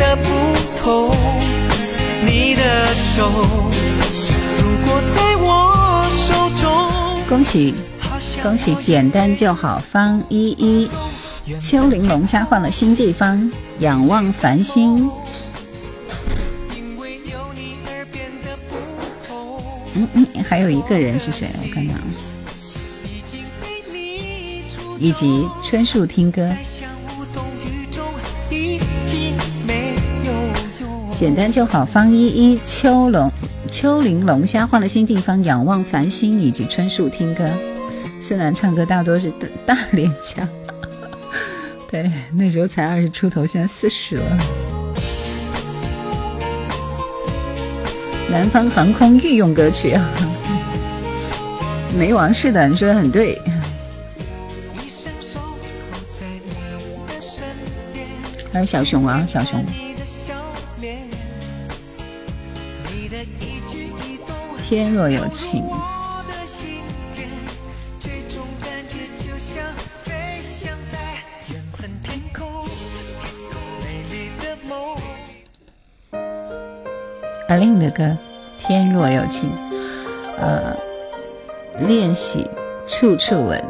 [0.00, 0.30] 而变得不
[0.82, 1.10] 同。
[2.24, 3.30] 你的手，
[4.58, 6.68] 如果在我手中，
[7.28, 7.74] 恭喜
[8.42, 9.82] 恭喜，简单就好。
[9.90, 10.88] 方依依，
[11.60, 14.96] 秋玲龙虾换了新地方，仰望繁星。
[16.74, 18.76] 因为有你而变得不
[19.26, 19.62] 同。
[19.94, 21.46] 嗯嗯，还有一个人是谁？
[21.62, 22.02] 我看看啊，
[23.04, 26.48] 已经陪你出以及春树听歌，
[31.20, 31.84] 简单就好。
[31.84, 33.30] 方依依，秋龙
[33.70, 37.44] 秋玲龙虾换了新地方，仰望繁星，以及春树听歌。
[38.22, 39.30] 虽然唱歌大多是
[39.66, 40.48] 大脸腔，
[41.90, 44.38] 对，那时候才二十出头，现在四十了。
[48.30, 50.02] 南方航空御用歌曲啊，
[51.98, 53.32] 没完是的，你说的很对。
[54.82, 57.44] 一生守候在你的身
[57.92, 58.06] 边，
[58.54, 59.62] 还有小熊啊，小熊，
[64.70, 65.64] 天若有情，
[77.48, 78.04] 阿令的歌
[78.60, 79.50] 《天若有情》，
[80.38, 80.76] 呃，
[81.88, 82.48] 练习
[82.86, 83.60] 处处吻。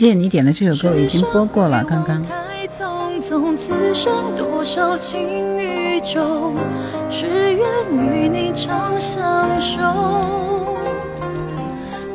[0.00, 0.08] 情。
[0.08, 2.22] 遇见你点的这首歌我已经播过了，刚刚。
[2.22, 6.54] 太匆匆，此生多少情与愁，
[7.10, 7.60] 只愿
[7.92, 9.82] 与你长相守。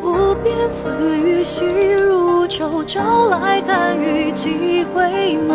[0.01, 5.53] 无边丝雨细如舟，朝来寒雨几回眸。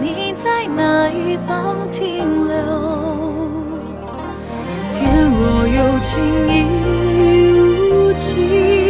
[0.00, 2.54] 你在哪一方停留？
[4.92, 6.62] 天若有情亦
[7.90, 8.83] 无情，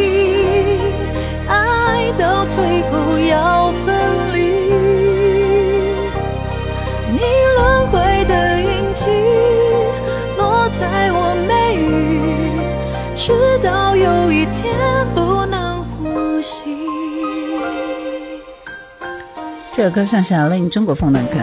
[19.77, 21.37] 这首歌算是阿令中国风的歌。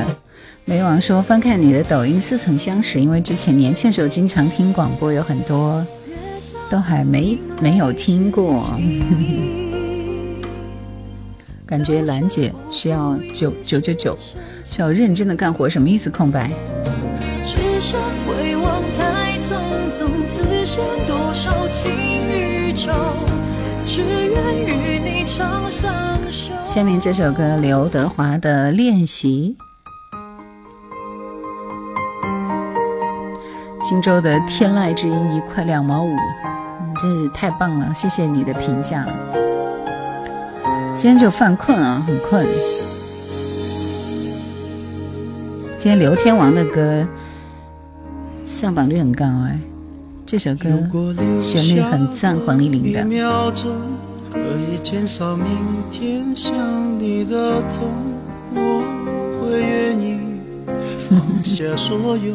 [0.64, 5.86] 梅王说，翻看你的抖音似曾相识，因为之前年轻的时候经常听广播，有很多
[6.70, 8.74] 都还没没有听过。
[11.68, 14.18] 感觉兰姐需要九九九九，
[14.64, 16.10] 需要认真的干活，什么意思？
[16.10, 16.50] 空白。
[17.44, 19.58] 只身回望太匆
[19.92, 21.92] 匆，此生多少情
[22.32, 22.94] 与愁，
[23.94, 25.92] 只愿与你长相
[26.32, 26.54] 守。
[26.64, 29.58] 下面这首歌刘德华的《练习》，
[33.86, 39.06] 荆州的天籁之音一块两毛五，嗯真是太棒了，谢谢你的评价。
[40.96, 42.48] 今天就犯困啊，很困。
[45.78, 47.06] 今天刘天王的歌
[48.48, 49.60] 上榜率很高哎，
[50.32, 53.04] 这首歌旋律很赞，黄丽玲的。
[54.32, 55.46] 可以减少明
[55.92, 56.54] 天想
[56.98, 57.90] 你的痛，
[58.56, 60.20] 我会愿意
[61.10, 62.34] 放下所有。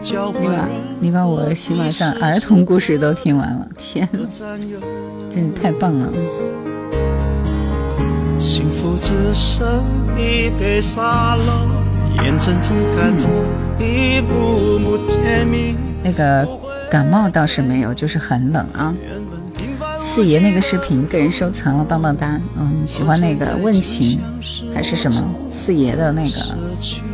[0.00, 0.68] 你把，
[1.00, 4.08] 你把我喜马上儿童故事都听完了，天，
[5.28, 6.08] 真的太棒了。
[8.38, 9.66] 幸福只剩
[10.16, 13.28] 一杯沙漏，眼睁睁看着
[13.80, 15.74] 一幕幕甜蜜。
[16.04, 16.48] 那个
[16.90, 18.92] 感冒倒是没有，就是很冷啊。
[20.00, 22.40] 四爷那个视频个人收藏了，棒棒哒。
[22.58, 24.18] 嗯，喜欢那个问情
[24.74, 25.22] 还是什么？
[25.64, 26.56] 四爷的那个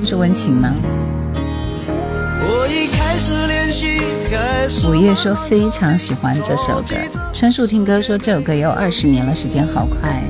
[0.04, 0.72] 是温情吗？
[4.88, 6.96] 午夜说非常喜欢这首歌。
[7.34, 10.22] 川树听歌说这首歌也有二十年了，时间好快。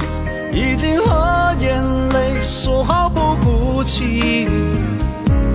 [0.52, 4.48] 已经和眼泪说好不哭泣，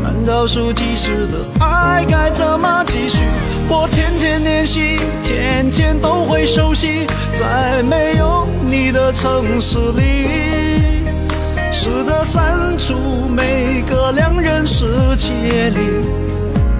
[0.01, 3.25] 难道说即使的爱该怎么继续？
[3.73, 10.27] 我天天练习，天天都会熟悉，在没有你的城市里，
[11.71, 12.93] 试着删除
[13.29, 15.77] 每个两人世界里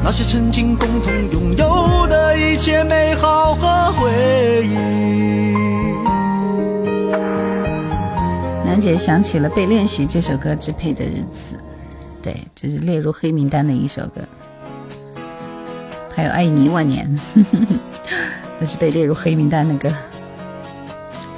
[0.03, 4.11] 那些曾经共同拥有的一切美好和回
[4.67, 5.55] 忆。
[8.65, 11.55] 楠姐想起了被练习这首歌支配的日子，
[12.21, 14.19] 对，这是列入黑名单的一首歌。
[16.22, 17.09] 还有爱你万年，
[18.59, 19.91] 这是被列入黑名单的歌。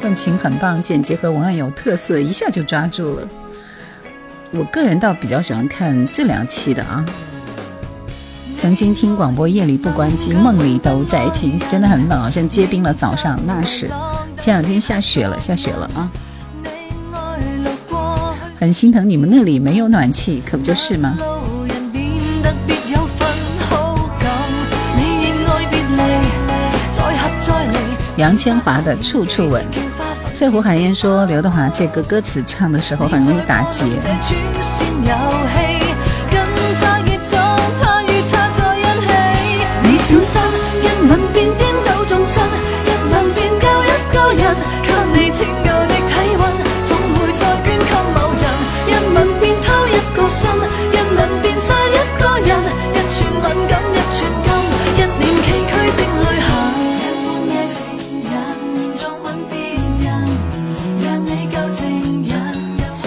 [0.02, 3.26] 问情很棒，剪辑和文案有特色，一下就抓住了。
[4.52, 7.06] 我个人倒比较喜欢看这两期的啊。
[8.58, 12.94] 曾经听广播，夜里不关机，梦里都在听，真的很冷，好像结冰了。
[12.94, 13.90] 早上那是，
[14.36, 16.12] 前两天下雪了，下雪了啊。
[18.60, 21.18] 很心疼你们那里没有暖气，可不就是吗？
[28.18, 29.66] 杨千嬅的《处处吻》，
[30.34, 33.86] 翠湖海燕说刘德华这个歌词唱的时候很容易打结。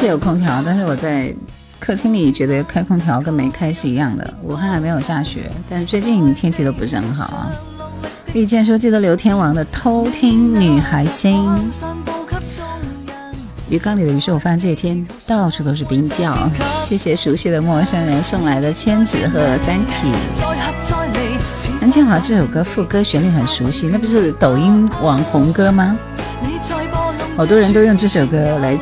[0.07, 1.35] 有空调，但是我在
[1.79, 4.35] 客厅里觉得开空调跟没开是一样的。
[4.43, 7.53] 武汉还没有下雪，但是最近天气都不是很好啊。
[8.33, 11.49] 遇见说记得刘天王的《偷听女孩心》。
[13.69, 16.49] 鱼缸里的鱼是，我发现这一天到处都是冰窖。
[16.79, 20.15] 谢谢熟悉的陌生人送来的千纸鹤，Thank you。
[21.81, 25.97] 南千华这首歌副歌旋律很熟悉，那不是抖音网红歌吗？
[27.37, 28.79] 好多人都用这首歌来。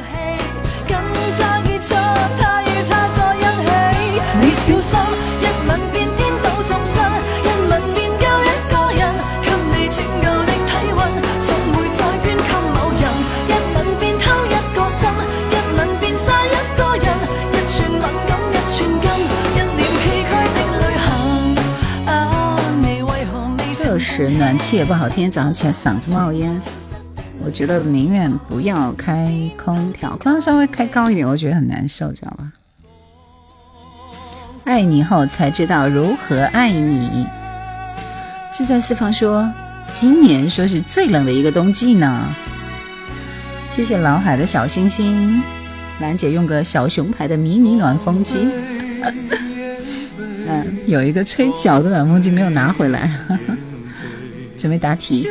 [24.37, 26.61] 暖气也不好，天天早上起来嗓子冒烟。
[27.45, 32.53] 我觉得宁愿不要开空调，空调稍微开高一点，我觉得很难受，知道吧？
[34.65, 37.27] 爱你后才知道如何爱你。
[38.53, 39.51] 志在四方说，
[39.93, 42.35] 今年说是最冷的一个冬季呢。
[43.69, 45.43] 谢谢老海的小星星，
[46.01, 48.49] 兰姐用个小熊牌的迷你暖风机。
[50.49, 53.11] 嗯，有一个吹脚的暖风机没有拿回来。
[54.65, 55.29] 准备答题。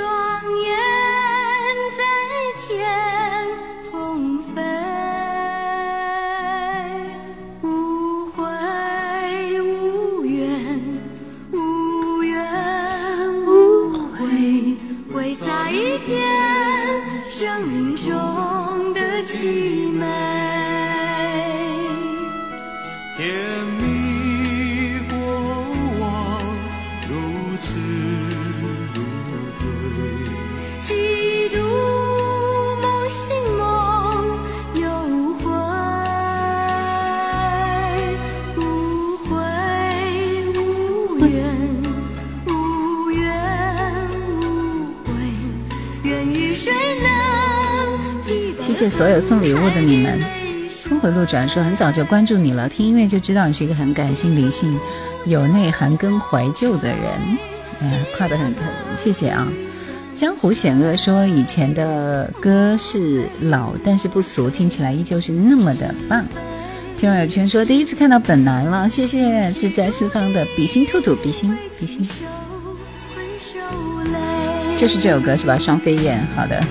[48.89, 50.19] 所有送礼物的你们，
[50.83, 54.77] 峰回路转说很早就关注你了，听音乐就知道你是一个很感性、理性、
[55.25, 56.97] 有内涵跟怀旧的人。
[57.81, 58.63] 哎呀，夸得很很，
[58.95, 59.47] 谢谢啊！
[60.15, 66.23] 江湖险恶说以前的歌是老，但是不俗，听起来依旧是那么的棒。
[66.97, 72.07] 听友圈说第一次看到本男了，谢谢志在四方的比心兔兔，比心比心，
[74.77, 75.57] 就是这首歌是吧？
[75.57, 76.63] 双飞燕，好的。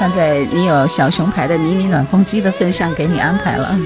[0.00, 3.78] 看在你有小熊牌的迷你暖风机的份上，给你安排了。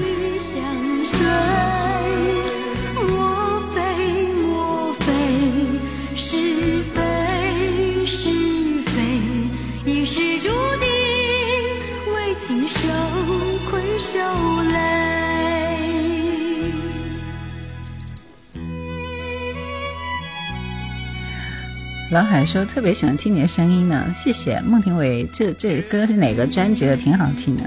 [22.15, 25.27] 老海说特别喜欢听你的声音呢，谢谢孟庭苇。
[25.33, 26.95] 这这歌是哪个专辑的？
[26.95, 27.63] 挺好听的，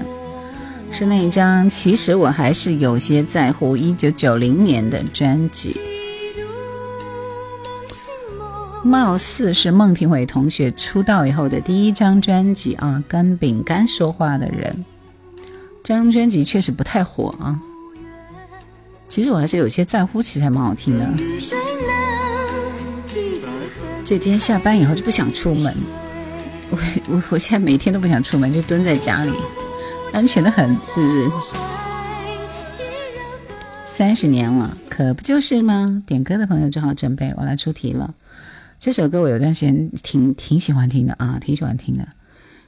[0.91, 1.69] 是那一张。
[1.69, 5.79] 其实我还是有些在乎一九九零年的专辑，
[8.83, 13.03] 貌似是孟庭苇同学出道以后的第一张专辑啊。
[13.07, 14.83] 跟饼干说话的人，
[15.83, 17.61] 这张专辑确实不太火啊。
[19.09, 21.07] 其实我还是有些在乎，其实还蛮好听的。
[24.09, 25.71] 这天下班以后就不想出门，
[26.71, 26.77] 我
[27.09, 29.31] 我我现在每天都不想出门，就蹲在家里，
[30.11, 31.29] 安全的很，是不是？
[33.85, 36.01] 三十年了，可不就是吗？
[36.07, 38.15] 点歌的朋友做好准备，我来出题了。
[38.79, 42.07] 这首歌我有段时间挺挺喜欢听的啊，挺喜欢听的。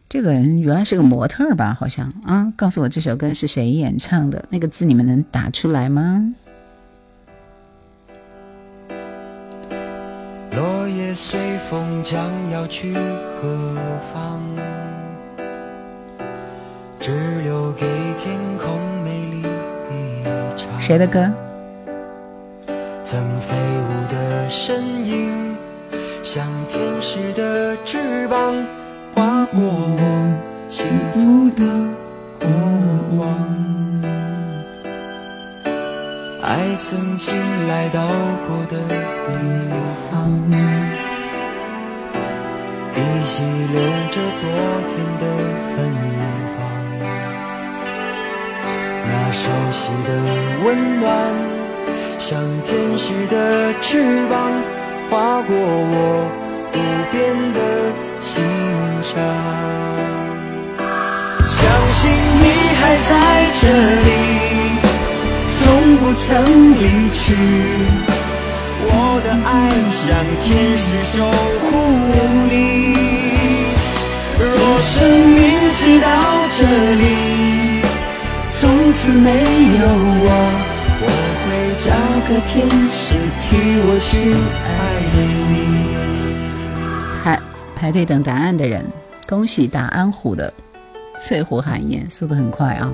[0.08, 1.74] 这个人原来是个模特吧？
[1.74, 4.46] 好像啊，告诉我这首歌是谁演唱的？
[4.52, 6.36] 那个字你们能打出来吗？
[10.52, 11.40] 落叶随
[11.70, 13.74] 风将要去何
[14.14, 14.42] 方？
[17.00, 17.86] 只留给
[18.18, 19.42] 天空美丽
[19.90, 20.24] 一
[20.58, 20.70] 场。
[20.80, 21.32] 谁的歌？
[23.04, 25.56] 曾飞舞的身影，
[26.22, 28.54] 像天使的翅膀，
[29.16, 30.34] 划过我
[30.70, 31.64] 幸福的
[32.40, 32.48] 过
[33.18, 33.22] 往。
[36.44, 37.36] 爱曾经
[37.68, 38.06] 来到
[38.48, 38.78] 过的
[39.26, 39.30] 地
[40.10, 40.12] 方，
[42.96, 43.76] 依稀留
[44.10, 44.44] 着昨
[44.90, 45.24] 天的
[45.70, 45.76] 芬
[46.54, 46.56] 芳。
[49.08, 49.42] 那熟
[49.72, 50.10] 悉的
[50.64, 50.68] 温
[51.00, 51.06] 暖，
[52.18, 52.30] 像
[52.66, 54.34] 天使的翅膀，
[55.10, 56.30] 划过我
[56.74, 56.76] 无
[57.12, 57.14] 边
[57.54, 57.58] 的
[58.20, 58.32] 心
[59.02, 59.12] 上。
[61.46, 62.00] 相信
[62.42, 62.44] 你
[62.80, 63.12] 还在
[63.54, 63.62] 这
[64.06, 64.10] 里。
[65.64, 65.64] 从
[65.98, 66.26] 不曾
[66.82, 67.24] 离去，
[68.84, 70.02] 我的爱像
[70.42, 71.16] 天使守
[71.62, 71.70] 护
[72.50, 72.54] 你。
[74.40, 75.40] 若生命
[75.76, 76.08] 直到
[76.50, 76.66] 这
[76.96, 77.84] 里，
[78.50, 79.86] 从此没有
[80.24, 80.28] 我，
[81.04, 81.06] 我
[81.44, 81.48] 会
[81.80, 81.90] 找
[82.28, 82.50] 个天
[82.90, 83.46] 使替
[83.86, 84.10] 我去
[84.68, 84.70] 爱
[85.52, 85.54] 你。
[87.24, 87.26] 排
[87.76, 88.84] 排队等答案的人，
[89.28, 90.54] 恭喜答安虎的
[91.24, 92.92] 翠湖寒烟，速度很快啊！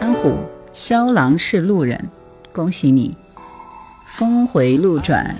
[0.00, 0.36] 安虎，
[0.72, 2.10] 萧郎是路人，
[2.60, 3.16] 恭喜你，
[4.04, 5.34] 峰回路转。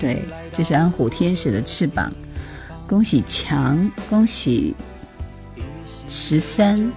[0.00, 2.10] 对，这是安虎天使的翅膀。
[2.88, 4.74] 恭喜强，恭喜
[6.08, 6.90] 十三，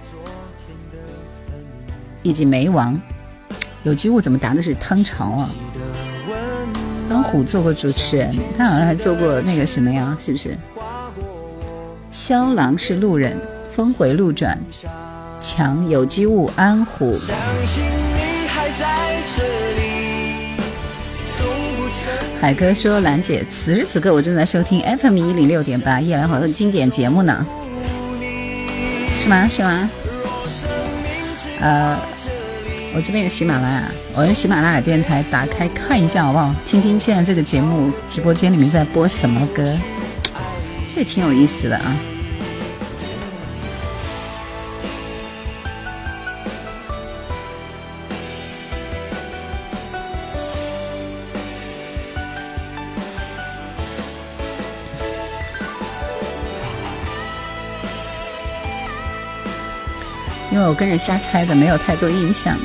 [2.22, 2.98] 以及梅王。
[3.82, 5.50] 有机物怎么答的是汤潮啊？
[7.10, 10.16] 安虎做过主持人，他好像还做过那个什么呀？
[10.18, 10.56] 是不是？
[12.10, 13.38] 萧郎是路人，
[13.70, 14.58] 峰回路转。
[15.38, 17.14] 强有机物安虎。
[22.46, 27.44] 海哥说：“兰姐，此时此刻我正在收听 FM 一零六点八夜晚好像经典节目呢，
[29.18, 29.48] 是吗？
[29.50, 29.90] 是吗？
[31.60, 31.98] 呃，
[32.94, 36.54] 我这边有喜马拉雅，我用喜马拉雅电台打开看一下好不好？
[36.64, 39.76] 听听现在这个节目直播间里面在播什么歌，
[40.94, 41.96] 这挺有意思的啊。”
[60.68, 62.58] 我跟着瞎猜的，没有太多印象。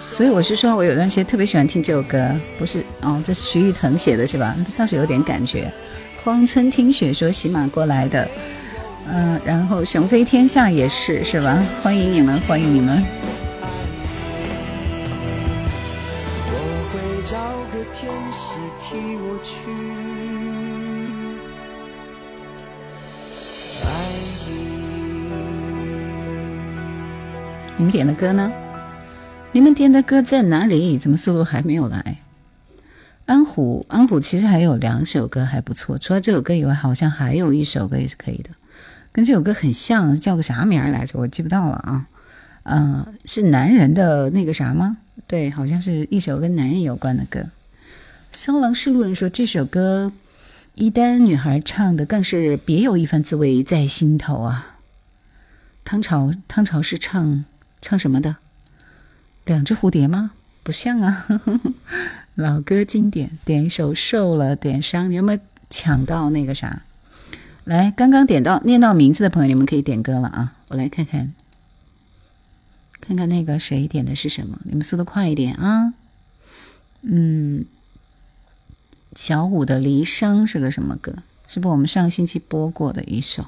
[0.00, 4.54] 所以我是说，我有段时间特别喜欢听这首歌，不是哦，这是徐誉滕写的是吧？
[4.76, 5.70] 倒是有点感觉。
[6.22, 8.28] 荒村听雪说喜马过来的。
[9.12, 11.60] 嗯，然后雄飞天下也是是吧？
[11.82, 13.04] 欢迎你们，欢迎你们。
[27.76, 28.52] 你们点的歌呢？
[29.52, 30.96] 你们点的歌在哪里？
[30.98, 32.18] 怎么速度还没有来？
[33.24, 38.50] 安虎，安虎其实还有两首歌还不错，除了这首歌以外，好像还有一首歌也是可以的，
[39.12, 41.18] 跟这首歌很像，叫个啥名来着？
[41.18, 42.06] 我记不到了啊。
[42.62, 44.98] 嗯，是男人的那个啥吗？
[45.26, 47.46] 对，好像是一首跟男人有关的歌。
[48.32, 50.12] 肖郎是路人说这首歌，
[50.74, 54.76] 一丹女孩唱的更是别有一番滋味在心头啊。
[55.84, 57.44] 汤潮，汤潮是唱。
[57.82, 58.36] 唱什么的？
[59.46, 60.32] 两只蝴蝶吗？
[60.62, 61.26] 不像啊，
[62.36, 65.06] 老歌经典，点一首《受了点伤》。
[65.08, 65.40] 你有没有
[65.70, 66.82] 抢到那个啥？
[67.70, 70.56] 来，刚刚点到念到名字的朋友，你们可以点歌了啊！
[70.70, 71.32] 我来看看，
[73.00, 74.58] 看看那个谁点的是什么？
[74.64, 75.94] 你们速度快一点啊！
[77.02, 77.64] 嗯，
[79.14, 81.14] 小五的《离殇》是个什么歌？
[81.46, 83.46] 是不是我们上星期播过的一首？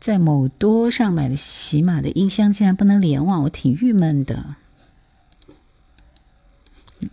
[0.00, 4.54] 在某多上买的喜马的音箱竟然不能联网，我挺郁闷的。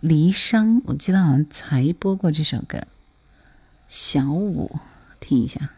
[0.00, 2.80] 离殇，我记得好像才播过这首歌。
[3.90, 4.78] 小五，
[5.20, 5.70] 听一下。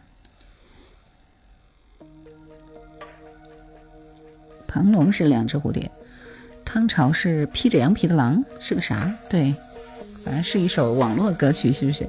[4.67, 5.89] 庞龙是两只蝴蝶，
[6.63, 9.11] 汤潮是披着羊皮的狼，是个啥？
[9.27, 9.55] 对，
[10.23, 12.07] 反正是一首网络歌曲，是不是？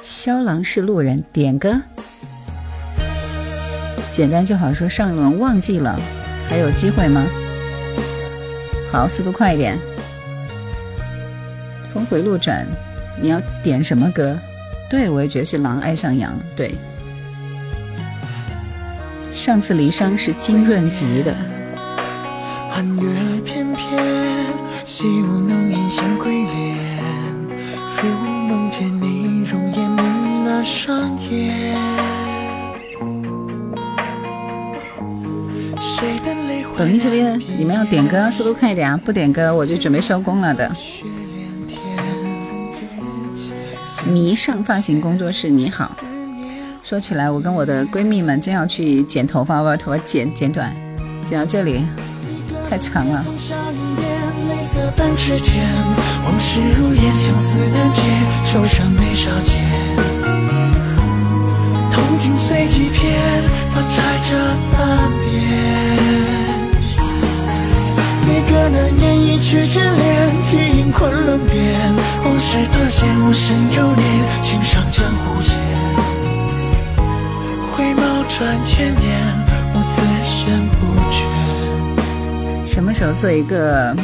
[0.00, 1.80] 萧郎是路人，点歌，
[4.12, 4.72] 简单就好。
[4.72, 5.98] 说上一轮忘记了，
[6.48, 7.26] 还有机会吗？
[8.92, 9.76] 好，速度快一点。
[11.92, 12.64] 峰回路转，
[13.20, 14.38] 你要点什么歌？
[14.88, 16.32] 对，我也觉得是狼爱上羊。
[16.56, 16.74] 对，
[19.32, 21.34] 上次离殇是金润吉的。
[22.70, 23.08] 寒月
[23.44, 24.04] 翩翩，
[24.84, 26.76] 细雾浓烟相归恋，
[28.02, 28.08] 如
[28.48, 29.86] 梦见你容颜。
[30.64, 31.76] 双眼。
[36.76, 38.96] 抖音这边你们要点歌，速度快一点啊！
[38.96, 40.68] 不点歌我就准备收工了的。
[44.06, 45.90] 迷上发型工作室，你好。
[46.82, 50.74] 说起来，我跟我的闺蜜们正要去剪头发，我把头发剪剪短，
[51.28, 51.84] 剪到这里，
[52.70, 53.24] 太长了。
[61.90, 63.42] 风景随几片，
[63.74, 63.96] 发摘
[64.28, 64.36] 着
[64.72, 65.26] 斑点。
[68.28, 71.95] 你可能演一曲眷恋，题咏昆仑边。
[72.36, 74.06] 往事多现，无声又念，
[74.42, 75.58] 心上江湖险。
[77.72, 79.18] 回眸转千年，
[79.72, 80.76] 我此生不
[81.10, 81.24] 倦。
[82.74, 83.96] 什么时候做一个？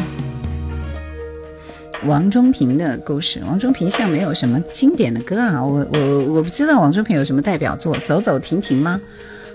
[2.05, 8.99] 王中平的故事，王中平像没有什么经典的歌啊，我我我不知道王中平有什么代表作，走走停停吗？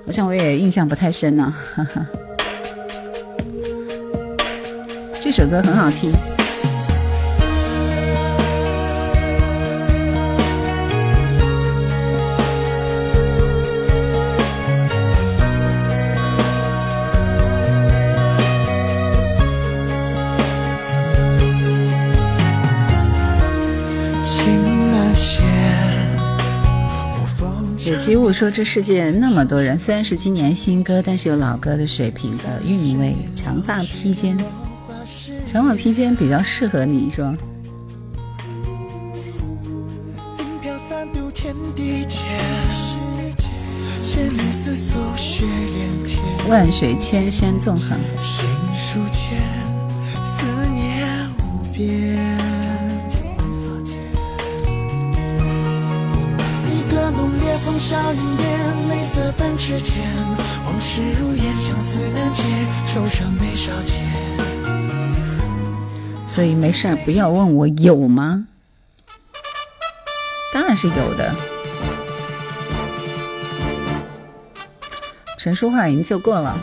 [0.05, 1.51] 好像我也印象不太深呢。
[5.19, 6.11] 这首歌很好听。
[28.07, 33.13] 吉武说：“这世界那么多人，虽然是今年新歌，但是有老歌的水平的韵味。
[33.35, 34.37] 长发披肩，
[35.45, 37.33] 长发披肩比较适合你，是吧？”
[46.47, 47.99] 万水千山纵横。
[57.87, 60.13] 风沙云烟，泪色半指尖，
[60.65, 62.43] 往事如烟，相思难解，
[62.85, 64.05] 手上没少钱。
[66.27, 68.45] 所以没事儿，不要问我有吗？
[70.53, 71.33] 当然是有的。
[75.37, 76.59] 陈淑桦已经就过了。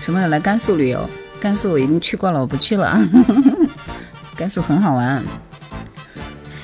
[0.00, 1.10] 什么时候来甘肃旅游？
[1.40, 2.96] 甘肃我已经去过了，我不去了。
[4.38, 5.20] 甘肃很好玩。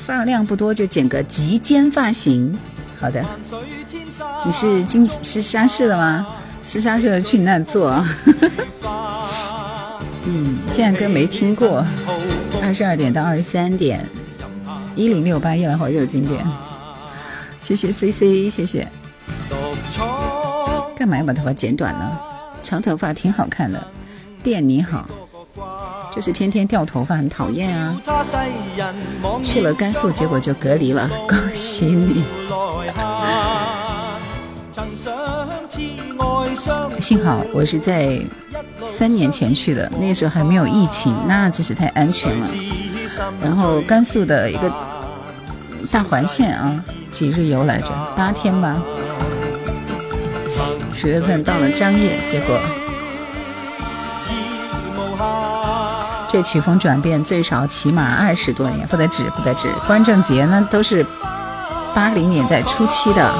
[0.06, 2.56] 发量不多，就剪个及肩发型。
[3.00, 3.24] 好的，
[4.44, 6.26] 你是金是沙市的吗？
[6.66, 7.90] 是沙市的去你那坐。
[10.26, 11.84] 嗯，现在歌没听过。
[12.60, 14.04] 二十二点到二十三点，
[14.94, 16.44] 一零六八夜来好就有经典。
[17.60, 18.86] 谢谢 C C，谢谢。
[20.96, 22.18] 干嘛要把头发剪短呢？
[22.62, 23.86] 长头发挺好看的。
[24.42, 25.08] 店你好，
[26.14, 27.96] 就是天天掉头发很讨厌啊。
[29.42, 32.24] 去了甘肃，结果就隔离了， 恭喜你。
[37.00, 38.20] 幸好我是在
[38.86, 42.50] 三年前去的，那个时候还没有疫情，那真是太安全了。
[43.42, 44.72] 然后甘肃的一个
[45.90, 47.90] 大环线啊，几日游来着？
[48.16, 48.82] 八天吧。
[50.94, 52.58] 十月份到了张掖，结果
[56.38, 59.68] 这曲风转变最少起码二十多年，不得止，不得止。
[59.88, 61.04] 关正杰呢都是
[61.92, 63.34] 八零年代初期的。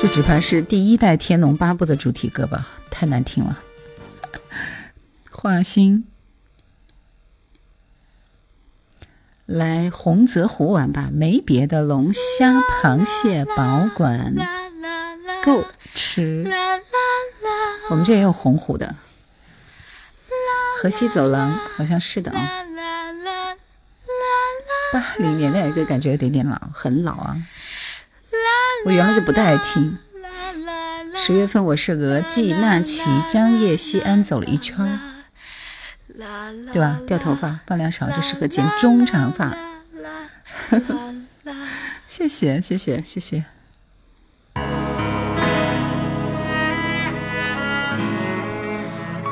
[0.00, 3.56] 这只怕是第一代《天龙八部》的主题歌吧，太难听了。
[5.30, 6.04] 画心。
[9.46, 14.34] 来洪泽湖玩吧，没别的，龙虾、螃蟹保管
[15.44, 15.64] 够
[15.94, 16.44] 吃。
[17.90, 18.94] 我们这也有洪湖的，
[20.80, 22.50] 河西走廊好像是的啊。
[24.92, 27.36] 八零年代歌感觉有点点老，很老啊。
[28.84, 29.98] 我原来就不太爱听。
[31.16, 34.98] 十月份我是额济纳旗张掖西安走了一圈。
[36.72, 37.00] 对吧？
[37.06, 39.56] 掉头发，放量少就适合剪中长发。
[42.06, 43.44] 谢谢谢谢谢谢。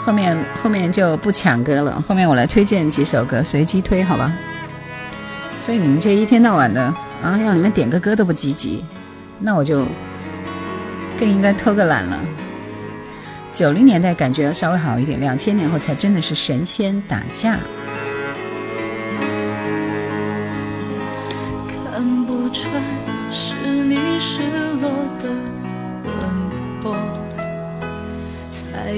[0.09, 4.33] 后面后面就不抢歌了，后面我来推荐几首歌，随机推好吧？
[5.61, 6.85] 所以你们这一天到晚的
[7.23, 8.83] 啊，让你们点个歌都不积极，
[9.39, 9.85] 那我就
[11.19, 12.19] 更应该偷个懒了。
[13.53, 17.59] 九零年代感觉稍微好一点，两千年后才真的是神仙打架。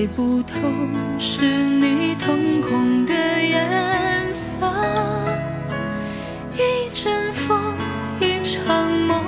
[0.01, 0.55] 猜不透
[1.19, 4.57] 是你瞳孔的颜色。
[6.55, 7.61] 一阵风，
[8.19, 9.23] 一场梦，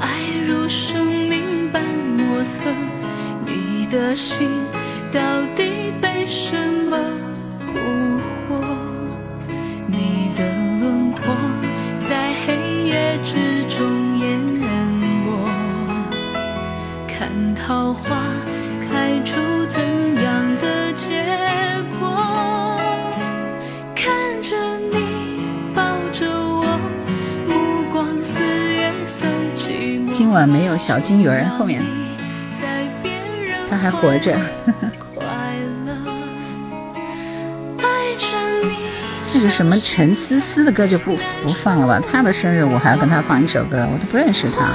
[0.00, 0.08] 爱
[0.46, 2.72] 如生命般莫测。
[3.44, 4.48] 你的心
[5.12, 5.20] 到
[5.54, 6.56] 底被什
[6.88, 6.96] 么
[7.66, 8.64] 蛊惑？
[9.88, 10.42] 你的
[10.80, 11.34] 轮廓
[12.00, 12.56] 在黑
[12.86, 14.40] 夜之中淹
[15.26, 15.44] 没，
[17.06, 18.16] 看桃花
[30.38, 31.82] 晚没有小金鱼儿后面。
[33.68, 34.36] 他还活着。
[39.34, 42.00] 那个什么陈思思的歌就不不放了吧？
[42.10, 44.70] 他的生日我还要跟他放一首歌，我都不认识他。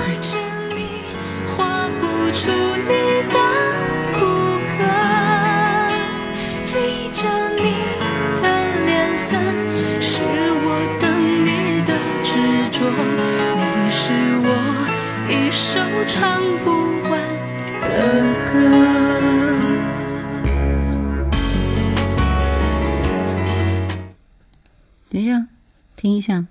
[26.04, 26.48] 听一下，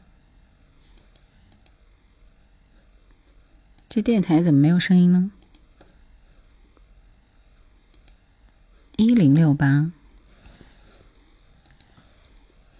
[3.87, 5.31] 这电台怎么没有声音呢？
[8.97, 9.93] 一零六八，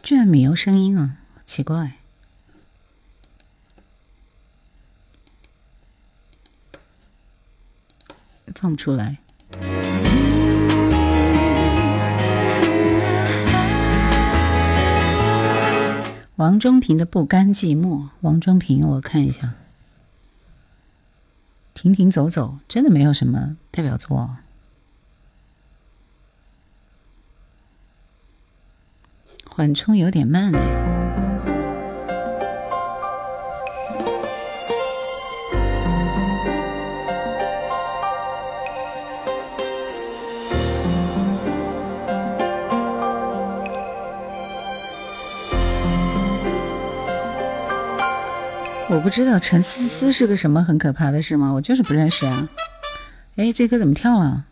[0.03, 1.99] 居然没有声音啊，奇怪，
[8.55, 9.19] 放不出来。
[16.43, 19.55] 王忠平的《不甘寂寞》，王忠平，我看一下，
[21.73, 24.39] 停停走走，真的没有什么代表作，
[29.47, 31.22] 缓冲有点慢哎。
[48.95, 51.51] 我不知道陈思思是个什么很可怕的事吗？
[51.51, 52.49] 我就是不认识啊！
[53.37, 54.45] 哎，这歌怎么跳了？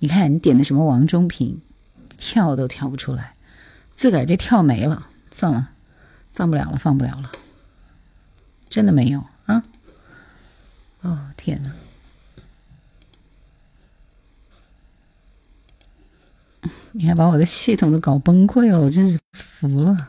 [0.00, 1.60] 你看你点的什么王中平，
[2.16, 3.34] 跳都跳不出来，
[3.94, 5.08] 自个儿就跳没了。
[5.30, 5.70] 算了，
[6.32, 7.30] 放不了了，放不了了，
[8.68, 9.62] 真的没有啊！
[11.02, 11.70] 哦天哪！
[17.00, 20.08] 你还把我的系统都搞崩溃了，我真是服了，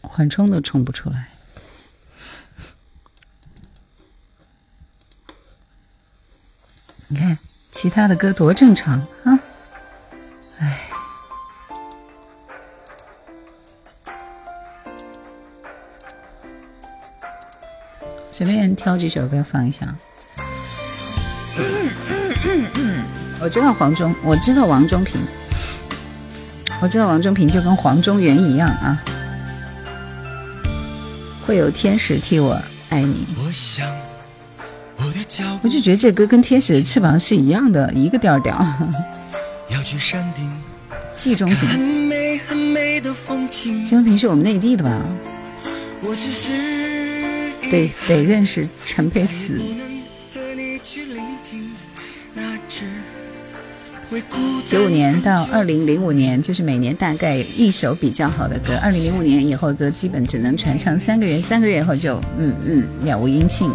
[0.00, 1.28] 缓冲都冲不出来。
[7.08, 7.36] 你看
[7.70, 9.38] 其他的歌多正常啊！
[10.58, 10.88] 哎，
[18.32, 19.94] 随便挑几首歌放一下。
[23.40, 25.20] 我知道黄忠，我知道王忠平，
[26.82, 29.02] 我知道王忠平就跟黄忠原一样啊，
[31.46, 33.26] 会有天使替我爱你。
[35.62, 38.62] 我就觉得这歌跟天使的翅膀是一样的，一个调调。
[41.16, 42.10] 季中平，
[43.82, 45.00] 季中平是我们内地的吧？
[47.70, 49.58] 得得认识陈佩斯。
[54.66, 58.76] 九五年到二零零五年，就是每年大概一首比较好的歌。
[58.80, 63.68] 二零零五年以后的歌基本只能传唱三个月，三个月以后就嗯嗯了无音信。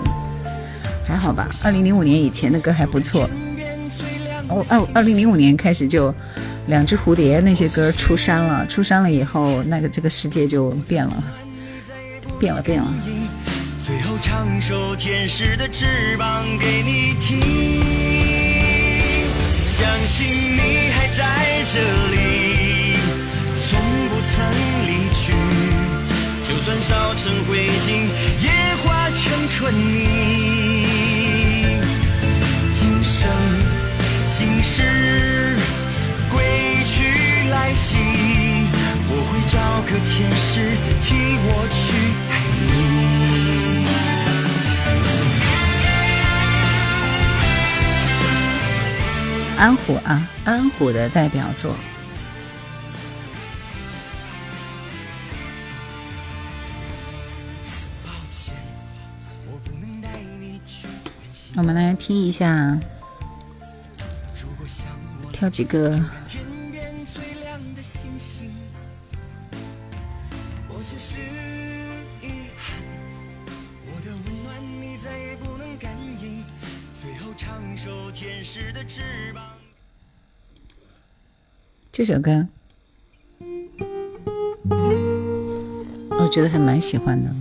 [1.06, 3.30] 还好吧，二零零五年以前的歌还不错。
[4.48, 6.14] 哦，二二零零五年开始就
[6.68, 11.24] 两只蝴蝶那些歌出山了，出山了以后，那个这个世界就变了，
[12.40, 12.94] 变了变了。
[13.86, 15.86] 最后唱首天使的翅
[16.18, 17.95] 膀给你听。
[19.78, 21.22] 相信你还在
[21.74, 22.96] 这里，
[23.68, 24.34] 从不曾
[24.88, 25.24] 离去。
[26.48, 28.08] 就算烧成灰烬，
[28.40, 28.48] 也
[28.82, 29.20] 化成
[29.50, 30.08] 春泥。
[32.72, 33.30] 今生
[34.32, 35.58] 今世
[36.30, 36.42] 归
[36.88, 37.98] 去来兮，
[39.10, 40.72] 我会找个天使
[41.04, 41.06] 替
[41.44, 41.84] 我去
[42.32, 42.95] 爱你。
[49.58, 51.76] 安虎啊，安虎的代表作。
[61.56, 62.78] 我们来听一下，
[65.32, 66.00] 挑几个。
[81.98, 82.46] 这首歌，
[86.10, 87.34] 我觉得还蛮喜欢的。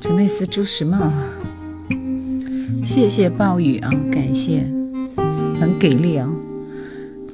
[0.00, 0.98] 陈佩斯《朱时茂》，
[2.84, 4.64] 谢谢暴雨啊，感谢，
[5.60, 6.28] 很给力啊！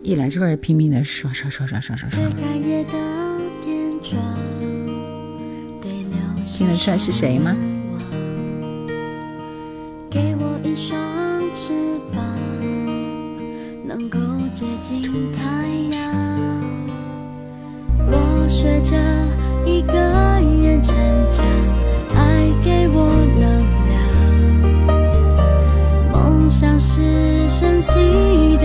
[0.02, 2.20] 一来就开始拼命的刷刷刷刷刷刷刷。
[6.44, 7.56] 听得出来是谁吗？
[14.60, 15.00] 接近
[15.32, 15.40] 太
[15.96, 15.98] 阳。
[18.10, 18.94] 我学着
[19.64, 20.94] 一个人成
[21.30, 21.42] 长，
[22.14, 23.08] 爱给我
[23.40, 23.98] 能量。
[26.12, 28.58] 梦想是神奇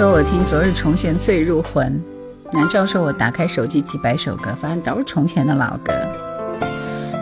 [0.00, 2.02] 说：“我听昨日重现醉入魂。”
[2.54, 5.92] 南诏说：“我打开手机几百首歌，发现都是从前的老歌。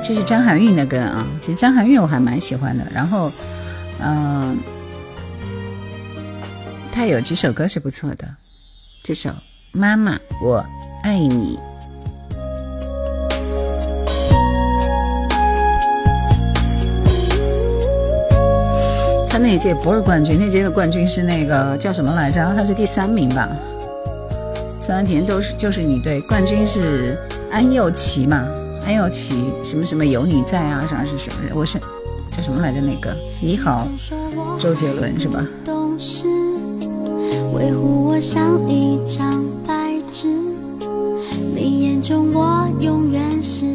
[0.01, 2.87] 这是张含韵的歌啊，其实张含韵我还蛮喜欢的。
[2.95, 3.33] 然后，
[3.99, 4.57] 嗯，
[6.93, 8.29] 她有几首歌是不错的，
[9.03, 9.31] 这首
[9.73, 10.65] 《妈妈我
[11.03, 11.59] 爱你》。
[19.39, 22.45] 他那一届不是冠军，那届的冠军是那个叫什么来着？
[22.57, 23.49] 他是第三名吧？
[24.81, 27.17] 三完田都是就是你对冠军是
[27.49, 28.45] 安又琪嘛？
[28.85, 30.85] 安又琪什么什么有你在啊？
[30.91, 31.37] 啥是什么？
[31.55, 31.79] 我是
[32.33, 32.81] 叫什么来着？
[32.81, 33.87] 那个你好，
[34.59, 35.41] 周杰伦是吧？
[37.55, 40.27] 维护我像一张白纸，
[41.55, 43.67] 你眼中我永远是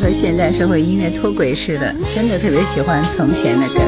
[0.00, 3.80] 和现代社会音乐脱轨似的，真的特别喜欢从前的歌。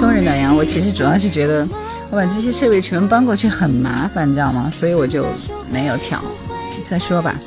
[0.00, 1.68] 冬日暖阳，我其实主要是觉得
[2.10, 4.70] 我把这些设备全搬过去很麻烦，你知道吗？
[4.72, 5.26] 所以我就
[5.70, 6.18] 没有调。
[6.84, 7.38] 再说吧。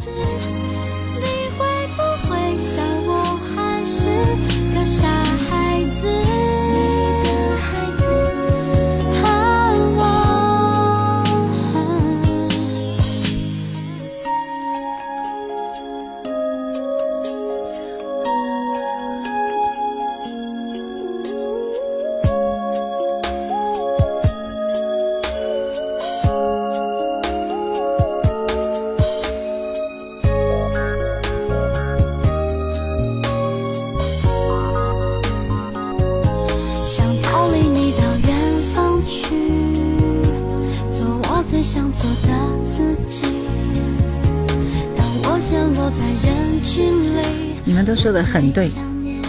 [48.23, 48.69] 很对，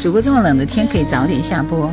[0.00, 1.90] 主播这么冷的天可以早点下播。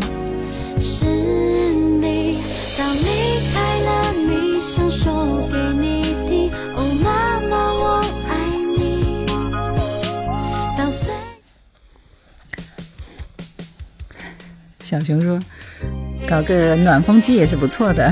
[14.81, 15.39] 小熊说
[16.27, 18.11] ：“搞个暖风机也是不错的。”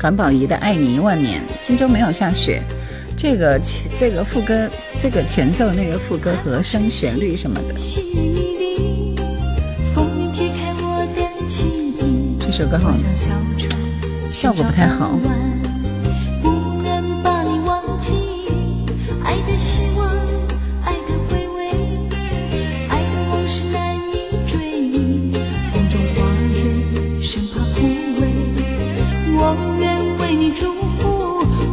[0.00, 2.62] 韩宝仪的《爱你一万年》，荆州没有下雪。
[3.14, 3.60] 这个
[3.98, 4.70] 这个副歌，
[5.00, 7.74] 这个前奏，那个副歌和声旋律什么的。
[12.40, 13.06] 这首歌好像
[14.32, 15.16] 效果不太好。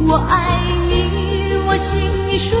[0.08, 1.58] 我爱你。
[1.68, 2.54] 我心里属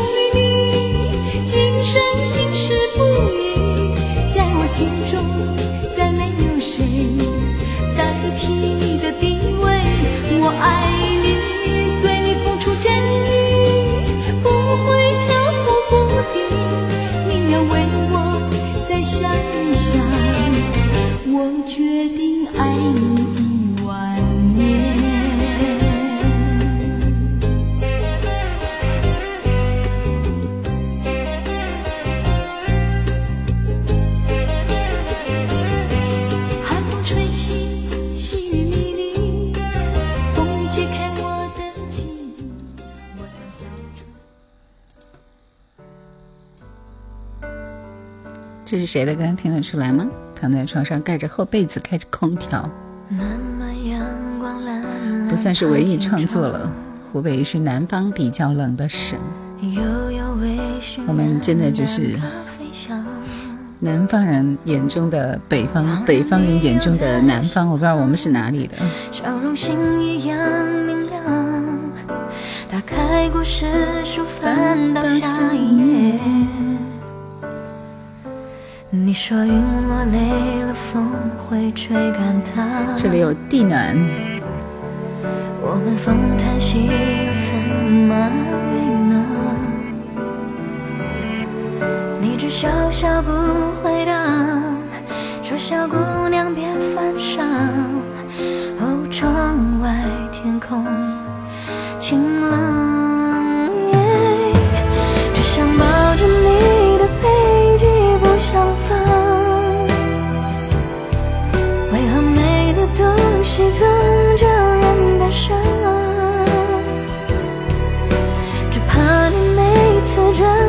[4.76, 5.24] 心中
[5.96, 6.84] 再没有谁
[7.96, 9.64] 代替你的地位。
[10.38, 11.26] 我爱你，
[12.02, 13.34] 对你付出真意，
[14.42, 14.86] 不会
[15.24, 15.28] 飘
[15.64, 16.36] 忽不定，
[17.26, 17.72] 你要为
[18.10, 18.14] 我
[18.86, 19.98] 再想一想，
[21.32, 21.34] 我
[21.66, 22.60] 决定爱
[23.00, 23.05] 你。
[48.96, 49.24] 谁的歌？
[49.36, 50.06] 听得出来吗？
[50.34, 52.66] 躺在床上盖着厚被子，开着空调，
[55.28, 56.72] 不算是文艺创作了。
[57.12, 59.18] 湖北是南方比较冷的省，
[61.06, 62.16] 我们真的就是
[63.80, 67.68] 南方人眼中的北方，北方人眼中的南方。
[67.68, 68.76] 我不知道我们是哪里的。
[72.70, 73.66] 打开故事
[74.06, 76.18] 书，翻到下一页。
[78.88, 79.52] 你说云
[79.88, 82.94] 落泪了，风会吹干它。
[82.96, 83.96] 这里有地暖。
[85.60, 87.52] 我们风叹息，又怎
[87.90, 88.30] 么
[88.70, 88.78] 为
[89.10, 89.14] 呢？
[92.20, 93.28] 你只笑笑不
[93.82, 94.12] 回答，
[95.42, 95.96] 说小姑
[96.30, 97.42] 娘别犯傻。
[98.78, 99.96] 哦，窗外
[100.30, 100.84] 天空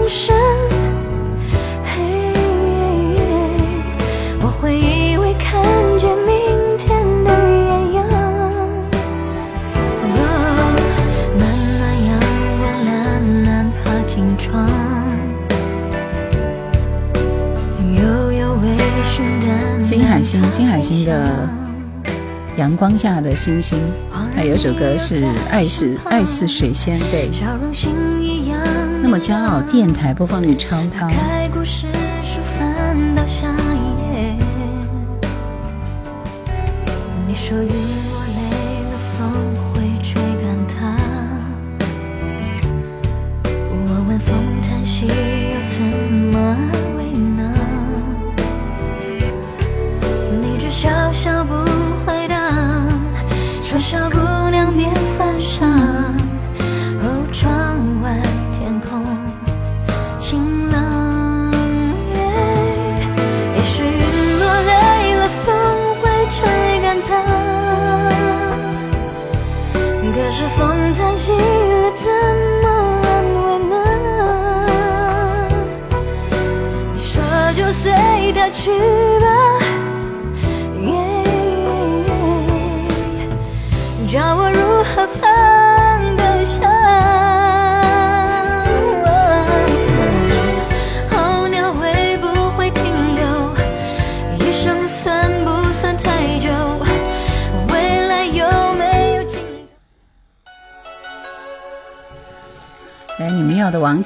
[0.08, 0.34] 转身，
[1.84, 2.32] 嘿，
[4.42, 5.62] 我会以为看
[6.00, 8.08] 见明天的艳阳。
[11.38, 11.44] 暖
[11.78, 12.10] 暖阳
[12.62, 14.66] 光，暖暖爬进窗。
[17.94, 18.66] 悠悠微
[19.04, 21.50] 醺的金海心，金海心的
[22.56, 23.78] 阳光下的星星，
[24.34, 27.30] 还有首歌是《爱是爱似水仙》，对。
[27.30, 27.74] 笑容
[29.10, 31.08] 那么骄傲，电台播放率超高。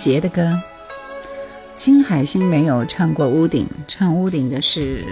[0.01, 0.59] 杰的歌。
[1.75, 5.05] 金海心没有唱过屋顶，唱屋顶的是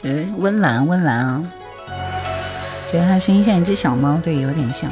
[0.00, 0.28] 谁？
[0.38, 1.42] 温岚，温岚啊！
[2.92, 4.88] 觉得他声音像一只小猫，对，有点像。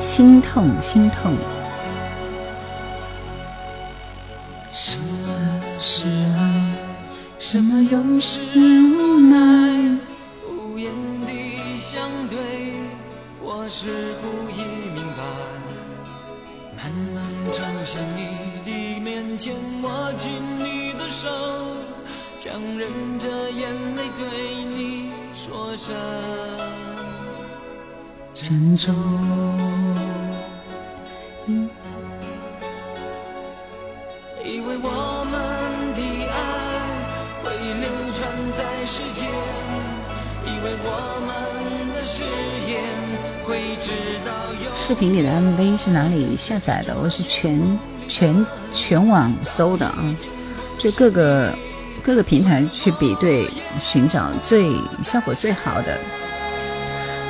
[0.00, 1.32] 心痛，心痛。
[20.20, 21.30] 握紧你的手，
[22.38, 25.96] 强忍着眼泪对你说声
[28.34, 28.94] 珍重。
[34.44, 36.36] 以为我们的爱
[37.42, 39.26] 会流传在世间，
[40.44, 40.86] 以为我
[41.24, 42.24] 们的誓
[42.68, 42.84] 言
[43.46, 43.88] 会直
[44.26, 46.94] 到永视频里的 MV 是哪里下载的？
[46.94, 47.58] 我是全
[48.10, 50.14] 全全网搜的啊，
[50.76, 51.54] 就各个
[52.02, 54.72] 各个平台去比对，寻找最
[55.02, 55.96] 效果最好的。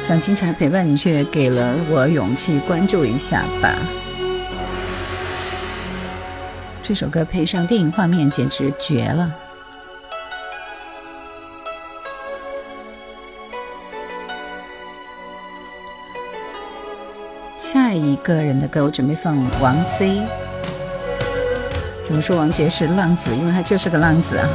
[0.00, 3.76] 想经常陪伴你，却给了我勇气，关注一下吧。
[6.82, 9.30] 这首歌配上电影画面，简直绝了。
[17.58, 20.22] 下一个人的歌，我准备放王菲。
[22.10, 23.30] 怎么说王杰是浪子？
[23.36, 24.48] 因为他就是个浪子啊。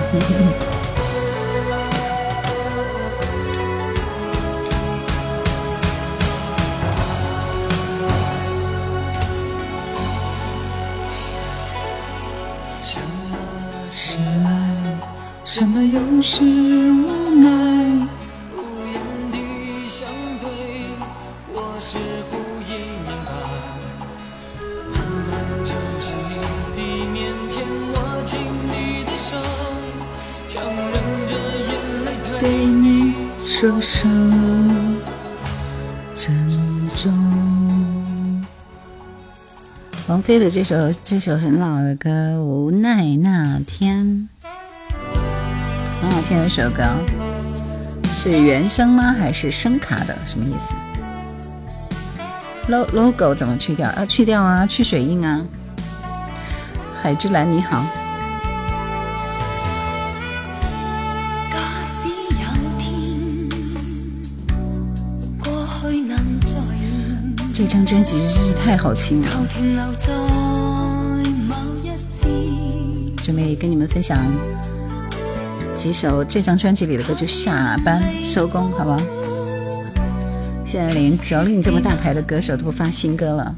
[12.84, 13.38] 什么
[13.90, 14.98] 是爱？
[15.46, 17.25] 什么又是我
[40.26, 44.28] 飞的这首这首很老的歌《无奈那天》，
[46.02, 46.84] 很好听的一首歌，
[48.12, 49.14] 是原声吗？
[49.20, 50.18] 还是声卡的？
[50.26, 50.74] 什么意思
[52.72, 53.88] ？lo logo 怎么去掉？
[53.90, 55.46] 啊，去掉啊，去水印啊。
[57.04, 57.86] 海之蓝你好，
[67.58, 69.30] 这张专辑真是太好听了。
[73.24, 74.20] 准备跟你们分享
[75.74, 78.98] 几首这张专辑里的歌，就下班收工，好不好？
[80.66, 83.56] 现在连九令这么大牌的歌手都不发新歌了，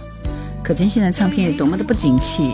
[0.63, 2.51] 可见现在唱片有多么的不景气。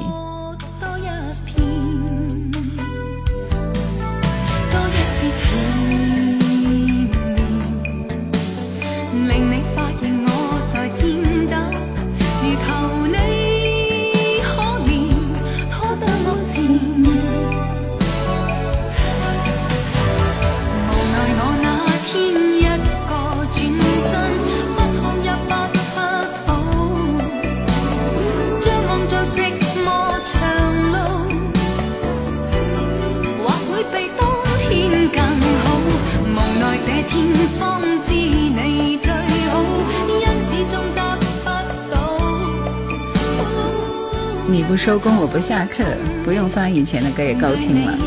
[44.53, 45.83] 你不收工，我不下课，
[46.23, 47.97] 不用發以前的歌也够听了。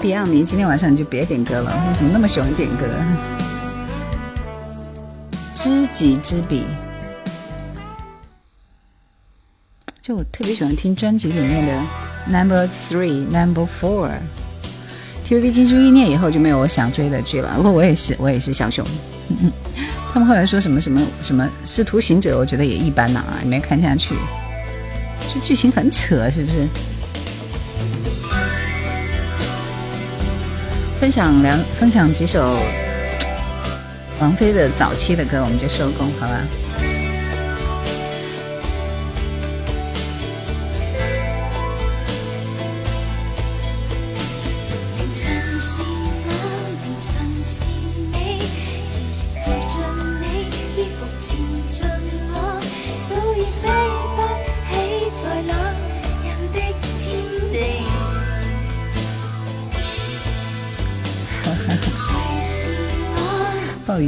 [0.00, 2.86] Beyond，你今天晚上你就别点歌了，你怎么那么喜欢点歌？
[5.56, 6.62] 知己知彼，
[10.00, 11.82] 就我特别喜欢听专辑里面的
[12.28, 14.10] Number Three、Number Four。
[15.28, 18.86] TVB 金珠一念以后就没有我想追的剧了，不过我也是，我也是小熊。
[20.14, 24.14] 他们后来说什么什么什么《师徒行者，我觉得也一般呐、啊，也没看下去。
[25.32, 26.66] 这剧情很扯，是不是？
[31.00, 32.58] 分享两分享几首
[34.20, 36.40] 王菲的早期的歌我们就收工，好吧？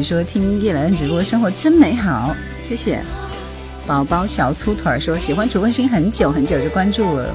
[0.03, 3.03] 说：“听叶兰直播，生活真美好。”谢谢。
[3.87, 7.35] 宝宝小粗腿说：“喜欢主播声音很久很久，就关注了。”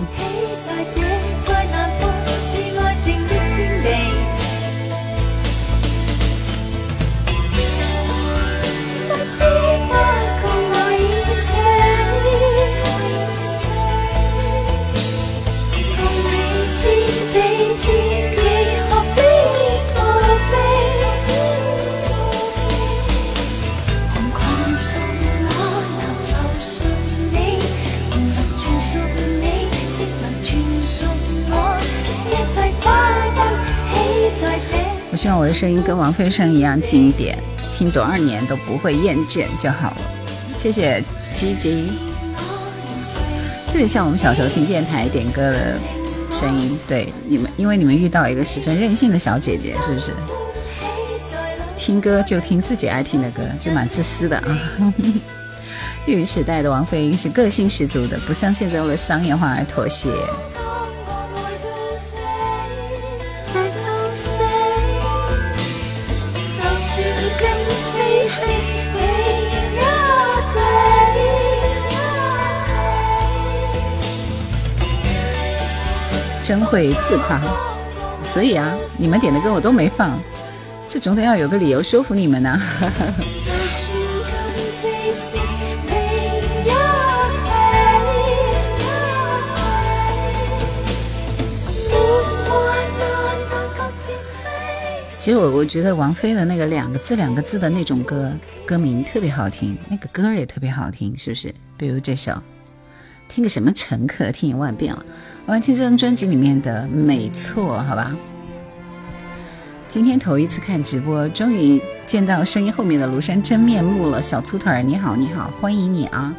[35.58, 37.36] 声音跟王菲声一样经典，
[37.76, 39.98] 听多少年都不会厌倦就好了。
[40.60, 41.04] 谢谢
[41.34, 41.90] 鸡鸡，
[43.66, 45.80] 特别像我们小时候听电台点歌的
[46.30, 46.78] 声音。
[46.88, 50.12] 对你们，因为你们遇到一个十分任性的小姐姐，是不是？
[51.76, 54.94] 听歌就听自己爱听的歌，就蛮自私的啊。
[56.06, 60.12] 粤语时代的王菲是个性十足的，不像现在为了商业化而妥协。
[76.48, 77.42] 真会自夸，
[78.24, 80.18] 所以啊，你们点的歌我都没放，
[80.88, 82.58] 这总得要有个理由说服你们呢。
[95.20, 98.32] 其实我我觉得王菲的那个两个字两个字的那种歌
[98.66, 101.54] 歌名特别好听，那个歌也特别好听，是不是？
[101.76, 102.42] 比如这首，
[103.28, 105.06] 听个什么乘客，听一万遍了。
[105.48, 108.14] 我要听这张专辑里面的《没错》，好吧？
[109.88, 114.22] 今天头一次看直播，终于见到声音后面的庐山真面目了。
[114.22, 116.36] 小粗腿儿，你好，你好，欢迎你啊！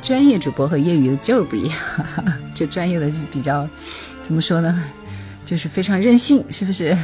[0.00, 1.76] 专业主播和业余的就是不一样，
[2.54, 3.68] 就专业的就比较
[4.22, 4.84] 怎么说呢？
[5.44, 6.96] 就是非常任性，是不是？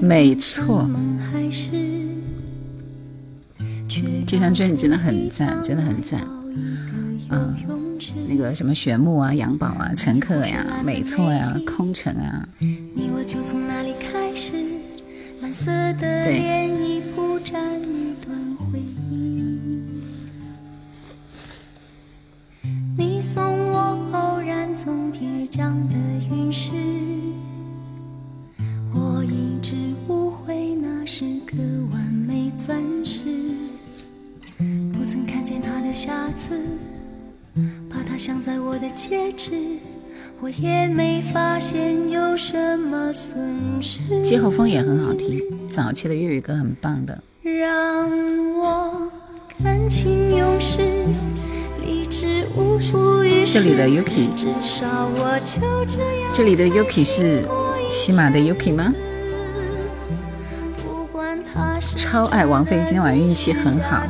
[0.00, 0.90] 没错，
[4.26, 6.20] 这张专辑真的很赞，真的很赞，
[7.30, 7.83] 嗯。
[8.26, 14.52] 那个什么玄牧啊、杨宝啊、乘客呀、没错呀、空城啊，你我就从那里开始，
[15.40, 19.84] 蓝色的涟漪铺展一段回忆。
[22.96, 25.94] 你送我偶然从天而降的
[26.30, 26.70] 陨石，
[28.92, 29.74] 我一直
[30.08, 31.56] 误会那是颗
[31.92, 33.24] 完美钻石，
[34.92, 36.60] 不曾看见它的瑕疵。
[37.88, 39.52] 把它镶在我的戒指，
[40.40, 43.36] 我也没发现有什么损
[43.80, 44.00] 失。
[44.50, 45.40] 风也很好听，
[45.70, 47.22] 早期的粤语歌很棒的。
[47.42, 48.10] 让
[48.56, 49.08] 我
[49.62, 50.78] 感情用事，
[51.84, 53.54] 理智无补于事。
[53.54, 54.28] 这里的 Yuki，
[56.32, 57.44] 这里的 Yuki 是
[57.90, 58.92] 喜马的 Yuki 吗？
[61.96, 64.02] 超爱王菲，今晚运气很好。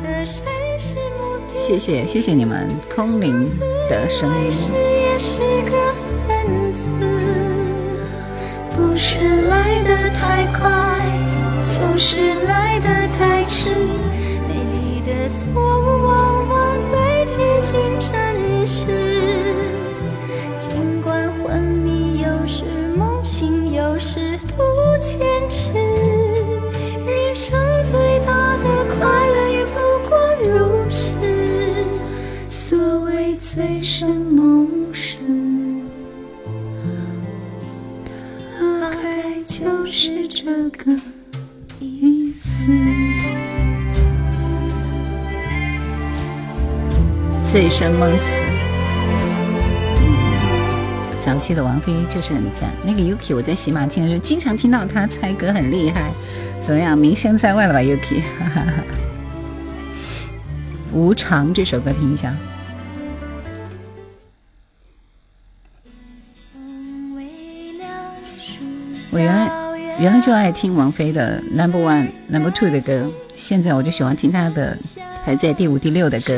[1.67, 3.49] 谢谢谢谢你们空灵
[3.89, 4.51] 的声音。
[8.69, 9.17] 不是
[9.47, 10.61] 来的太快，
[11.71, 13.71] 就是来的太迟。
[14.47, 15.43] 美丽的错
[15.81, 18.85] 误往往最接近真实。
[20.59, 22.63] 尽管昏迷，有时
[22.95, 24.61] 梦醒，有时不
[25.01, 25.17] 坚
[25.49, 26.04] 持。
[33.95, 35.23] 醉生梦死，
[38.81, 40.91] 大概就是这个
[41.79, 42.49] 意思。
[47.49, 48.25] 醉生梦死，
[51.21, 52.69] 早期的王菲就是很赞。
[52.85, 56.11] 那个 Yuki，我在喜马听的时候，经常听到他猜歌很厉害，
[56.59, 58.19] 怎么样，名声在外了吧？Yuki，
[60.91, 62.35] 无常这首歌听一下。
[69.15, 69.49] 我原来
[69.97, 74.77] 原来就爱听王菲的 Number One、Number Two 的歌，现在我就喜欢听她的
[75.23, 76.33] 排在第五、第六的歌，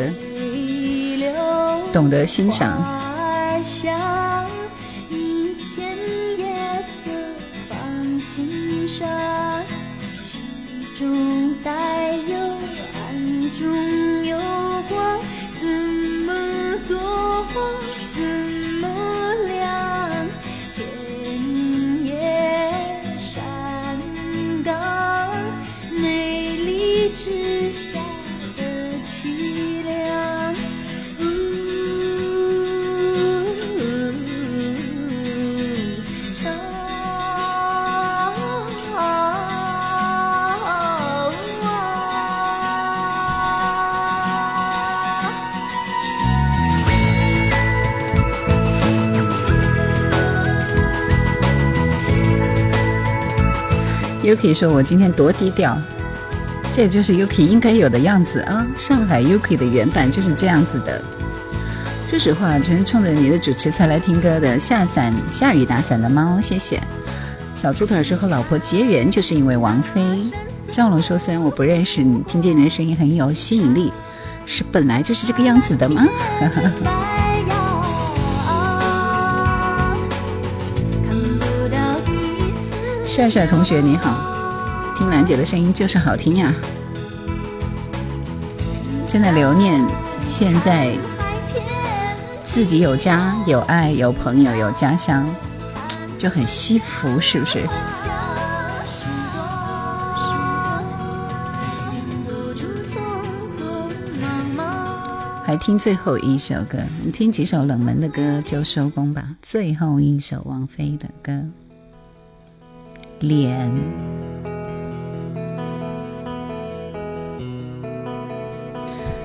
[1.92, 2.97] 懂得欣赏。
[54.38, 55.76] Yuki 说：“我今天多低调，
[56.72, 58.66] 这就是 Yuki 应该有的样子啊！
[58.78, 61.04] 上海 Yuki 的原版就是这样子的。
[62.08, 64.60] 说实话，全是冲着你的主持才来听歌的。
[64.60, 66.80] 下伞，下雨打伞的猫，谢谢。
[67.56, 70.00] 小猪腿说和老婆结缘就是因为王菲。
[70.70, 73.92] 赵龙说：虽然我不认识你，听见你的声音很有吸引力，
[74.46, 76.06] 是本来就是这个样子的吗？”
[83.18, 84.16] 帅帅同学你好，
[84.96, 86.54] 听兰姐的声音就是好听呀！
[89.08, 89.84] 真的留念
[90.24, 90.96] 现在
[92.46, 95.28] 自己有家有爱有朋友有家乡，
[96.20, 97.68] 就很惜福，是不是？
[105.44, 109.24] 还听最后一首歌，你听几首冷门的歌就收工吧。
[109.42, 111.44] 最后一首王菲的歌。
[113.20, 113.72] 脸，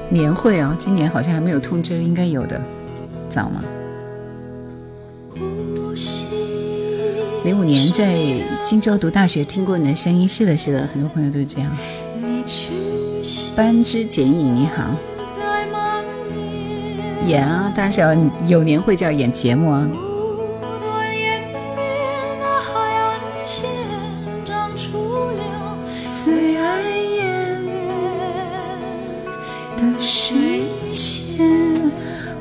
[0.08, 2.60] 年会哦，今年好像还没有通知，应该有的，
[3.28, 3.62] 早吗？
[7.44, 8.14] 零五年在
[8.64, 11.70] 荆州读大学，听过你的声音，是的，是的，很多朋友都是这样。
[13.54, 14.94] 斑之剪影，你好，
[17.26, 18.16] 演啊，当然是要
[18.46, 19.86] 有年会就要演节目啊。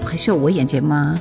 [0.06, 1.16] 还需要我演节吗？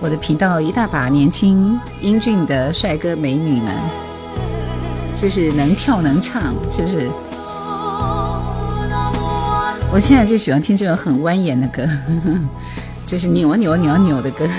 [0.00, 3.74] 我的频道一大把年轻英俊的帅哥美女们，
[5.16, 7.10] 就是能跳能唱，是不是？
[9.90, 11.88] 我现在就喜欢听这种很蜿蜒的歌，
[13.04, 14.46] 就是扭啊扭啊扭啊扭的歌。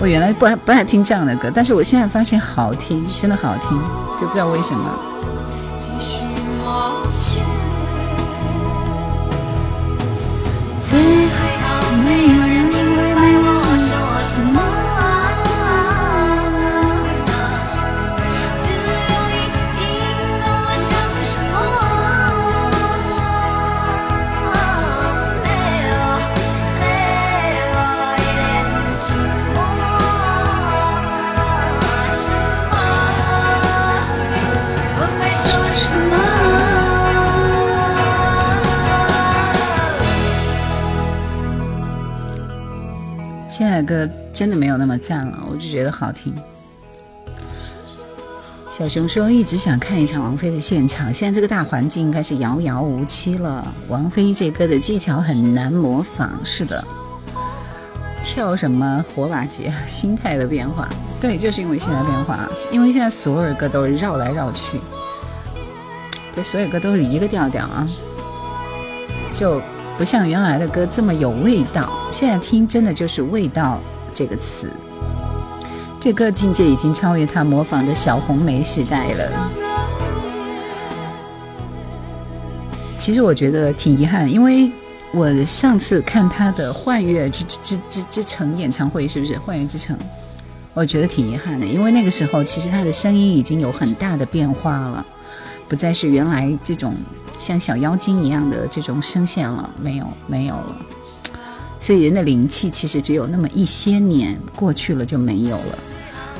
[0.00, 3.78] 我原来不爱不爱听这样的歌，但是我现在发现好听，真的好听，
[4.20, 5.15] 就不知道为什么。
[43.82, 46.34] 歌真的没有那么赞了，我就觉得好听。
[48.70, 53.66] 小熊说一直想看一场王菲的现场，现在这个大环境应该是遥遥无期了。
[53.88, 56.84] 王菲这歌的技巧很难模仿，是的。
[58.22, 59.72] 跳什么火把节？
[59.86, 60.88] 心态的变化，
[61.20, 64.78] 对，就是因为心态变化，因为现在所有的歌都是绕来绕去，
[66.34, 67.86] 对，所有歌都是一个调调啊，
[69.32, 69.62] 就。
[69.98, 73.80] 不像原来的歌这么有味道，现在听真的就是“味道”
[74.12, 74.70] 这个词。
[75.98, 79.50] 这歌境界已经超越他模仿的小红梅时代了。
[82.98, 84.70] 其实我觉得挺遗憾，因为
[85.12, 89.96] 我上次看他的《幻乐之之之之之城》演唱会，是不是《幻乐之城》？
[90.74, 95.04] 我觉得挺遗憾的，因为那个时候其实他的声音已经有很大的变化了，
[95.66, 96.94] 不再是原来这种。
[97.38, 100.76] 像小妖精一样的这种声线了，没有没有了，
[101.80, 105.78] 所以人的灵气其实只有那么一些年过去了就没有了，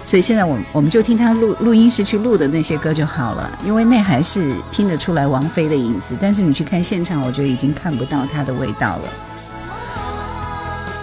[0.05, 9.03] 所以现在我我们就听他录录音室去录的那些歌就好了，因为那还是听得出来王菲的影子，但是你去看现场，我觉得已经看不到她的味道了。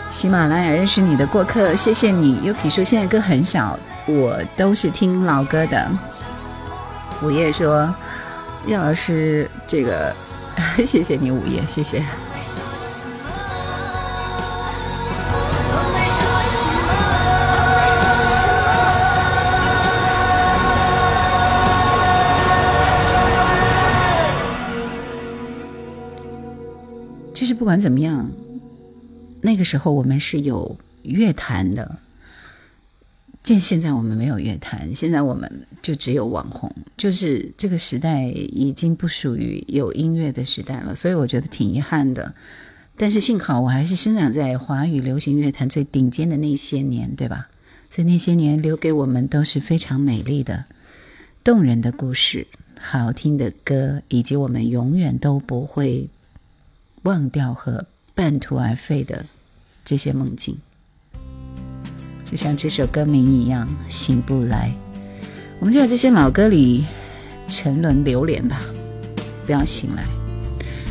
[0.09, 2.37] 喜马拉雅认识你的过客，谢谢你。
[2.45, 5.91] Yuki 说现在歌很少，我都是听老歌的。
[7.23, 7.91] 午夜说，
[8.65, 10.15] 叶老师这个，
[10.85, 12.01] 谢谢你午夜，谢谢。
[27.33, 28.31] 就是不管怎么样，
[29.41, 31.97] 那个时候我们是有乐坛的。
[33.43, 42.33] 见现在我们没有乐坛，现在我们就只有网红，就是这个时代已经不属于有音乐的时代了，所以我觉得挺遗憾的。
[42.95, 47.49] 但是幸好我还是生长在华语流行乐坛最顶尖的那些年，对吧？
[47.89, 50.65] 所以那些年留给我们都是非常美丽的、
[51.43, 52.47] 动人的故事、
[52.79, 56.09] 好听的歌，以及我们永远都不会。
[57.03, 59.25] 忘掉和半途而废的
[59.83, 60.57] 这些梦境，
[62.33, 64.73] 就像这首歌名一样，醒不来。
[65.59, 66.83] 我们就在这些老歌里
[67.47, 68.59] 沉沦流连吧，
[69.45, 70.03] 不要醒来。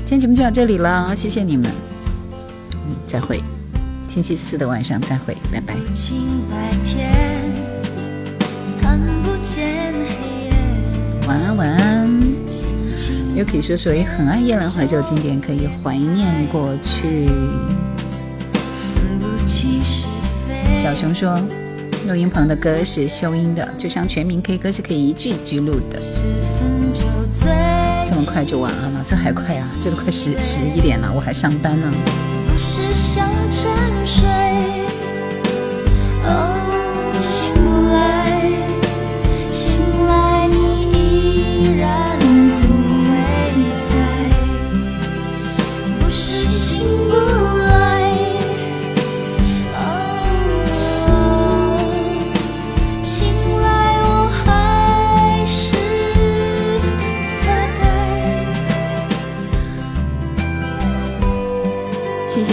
[0.06, 1.68] 今天节目就到这里了，谢谢你们，
[3.08, 3.42] 再会。
[4.06, 5.74] 星期四的晚上再会，拜拜。
[6.48, 7.10] 白天
[8.80, 10.52] 看不见黑夜
[11.26, 12.22] 晚安，晚安。
[13.34, 17.28] 又可以说说，也很爱夜兰怀旧经典，可以怀念过去。
[20.74, 21.38] 小熊说，
[22.08, 26.00] 录音棚的歌是修音的，就像全民 K 歌是可以一句一句录的。
[28.04, 29.02] 这么快就晚安了？
[29.06, 29.68] 这还快啊？
[29.80, 31.90] 这都快十十一点了，我还上班呢。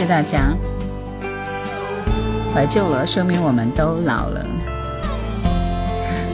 [0.10, 0.58] 大家
[2.52, 4.44] 怀旧了，说明我们都老了。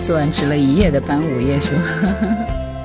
[0.02, 1.78] 昨晚值了一夜的班，午夜说，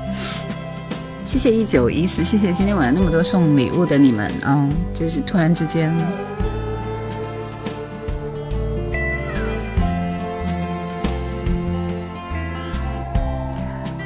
[1.25, 5.97] 谢谢一九一四，谢谢今天晚上那么多送礼物的你们啊，就是突然之间，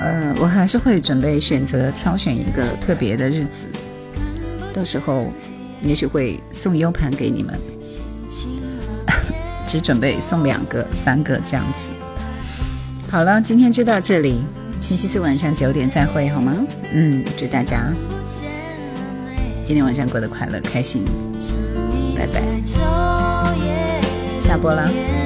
[0.01, 3.67] 呃，我还是会准备选择挑选一个特别的日子，
[4.75, 5.33] 到时候。
[5.85, 7.59] 也许会送 U 盘给你们，
[9.67, 11.79] 只准备送两个、三个这样子。
[13.11, 14.43] 好了，今天就到这里，
[14.81, 16.57] 星期四晚上九点再会，好吗？
[16.93, 17.93] 嗯，祝大家
[19.65, 21.05] 今天晚上过得快乐、开心，
[22.17, 22.43] 拜拜，
[24.41, 25.24] 下播了。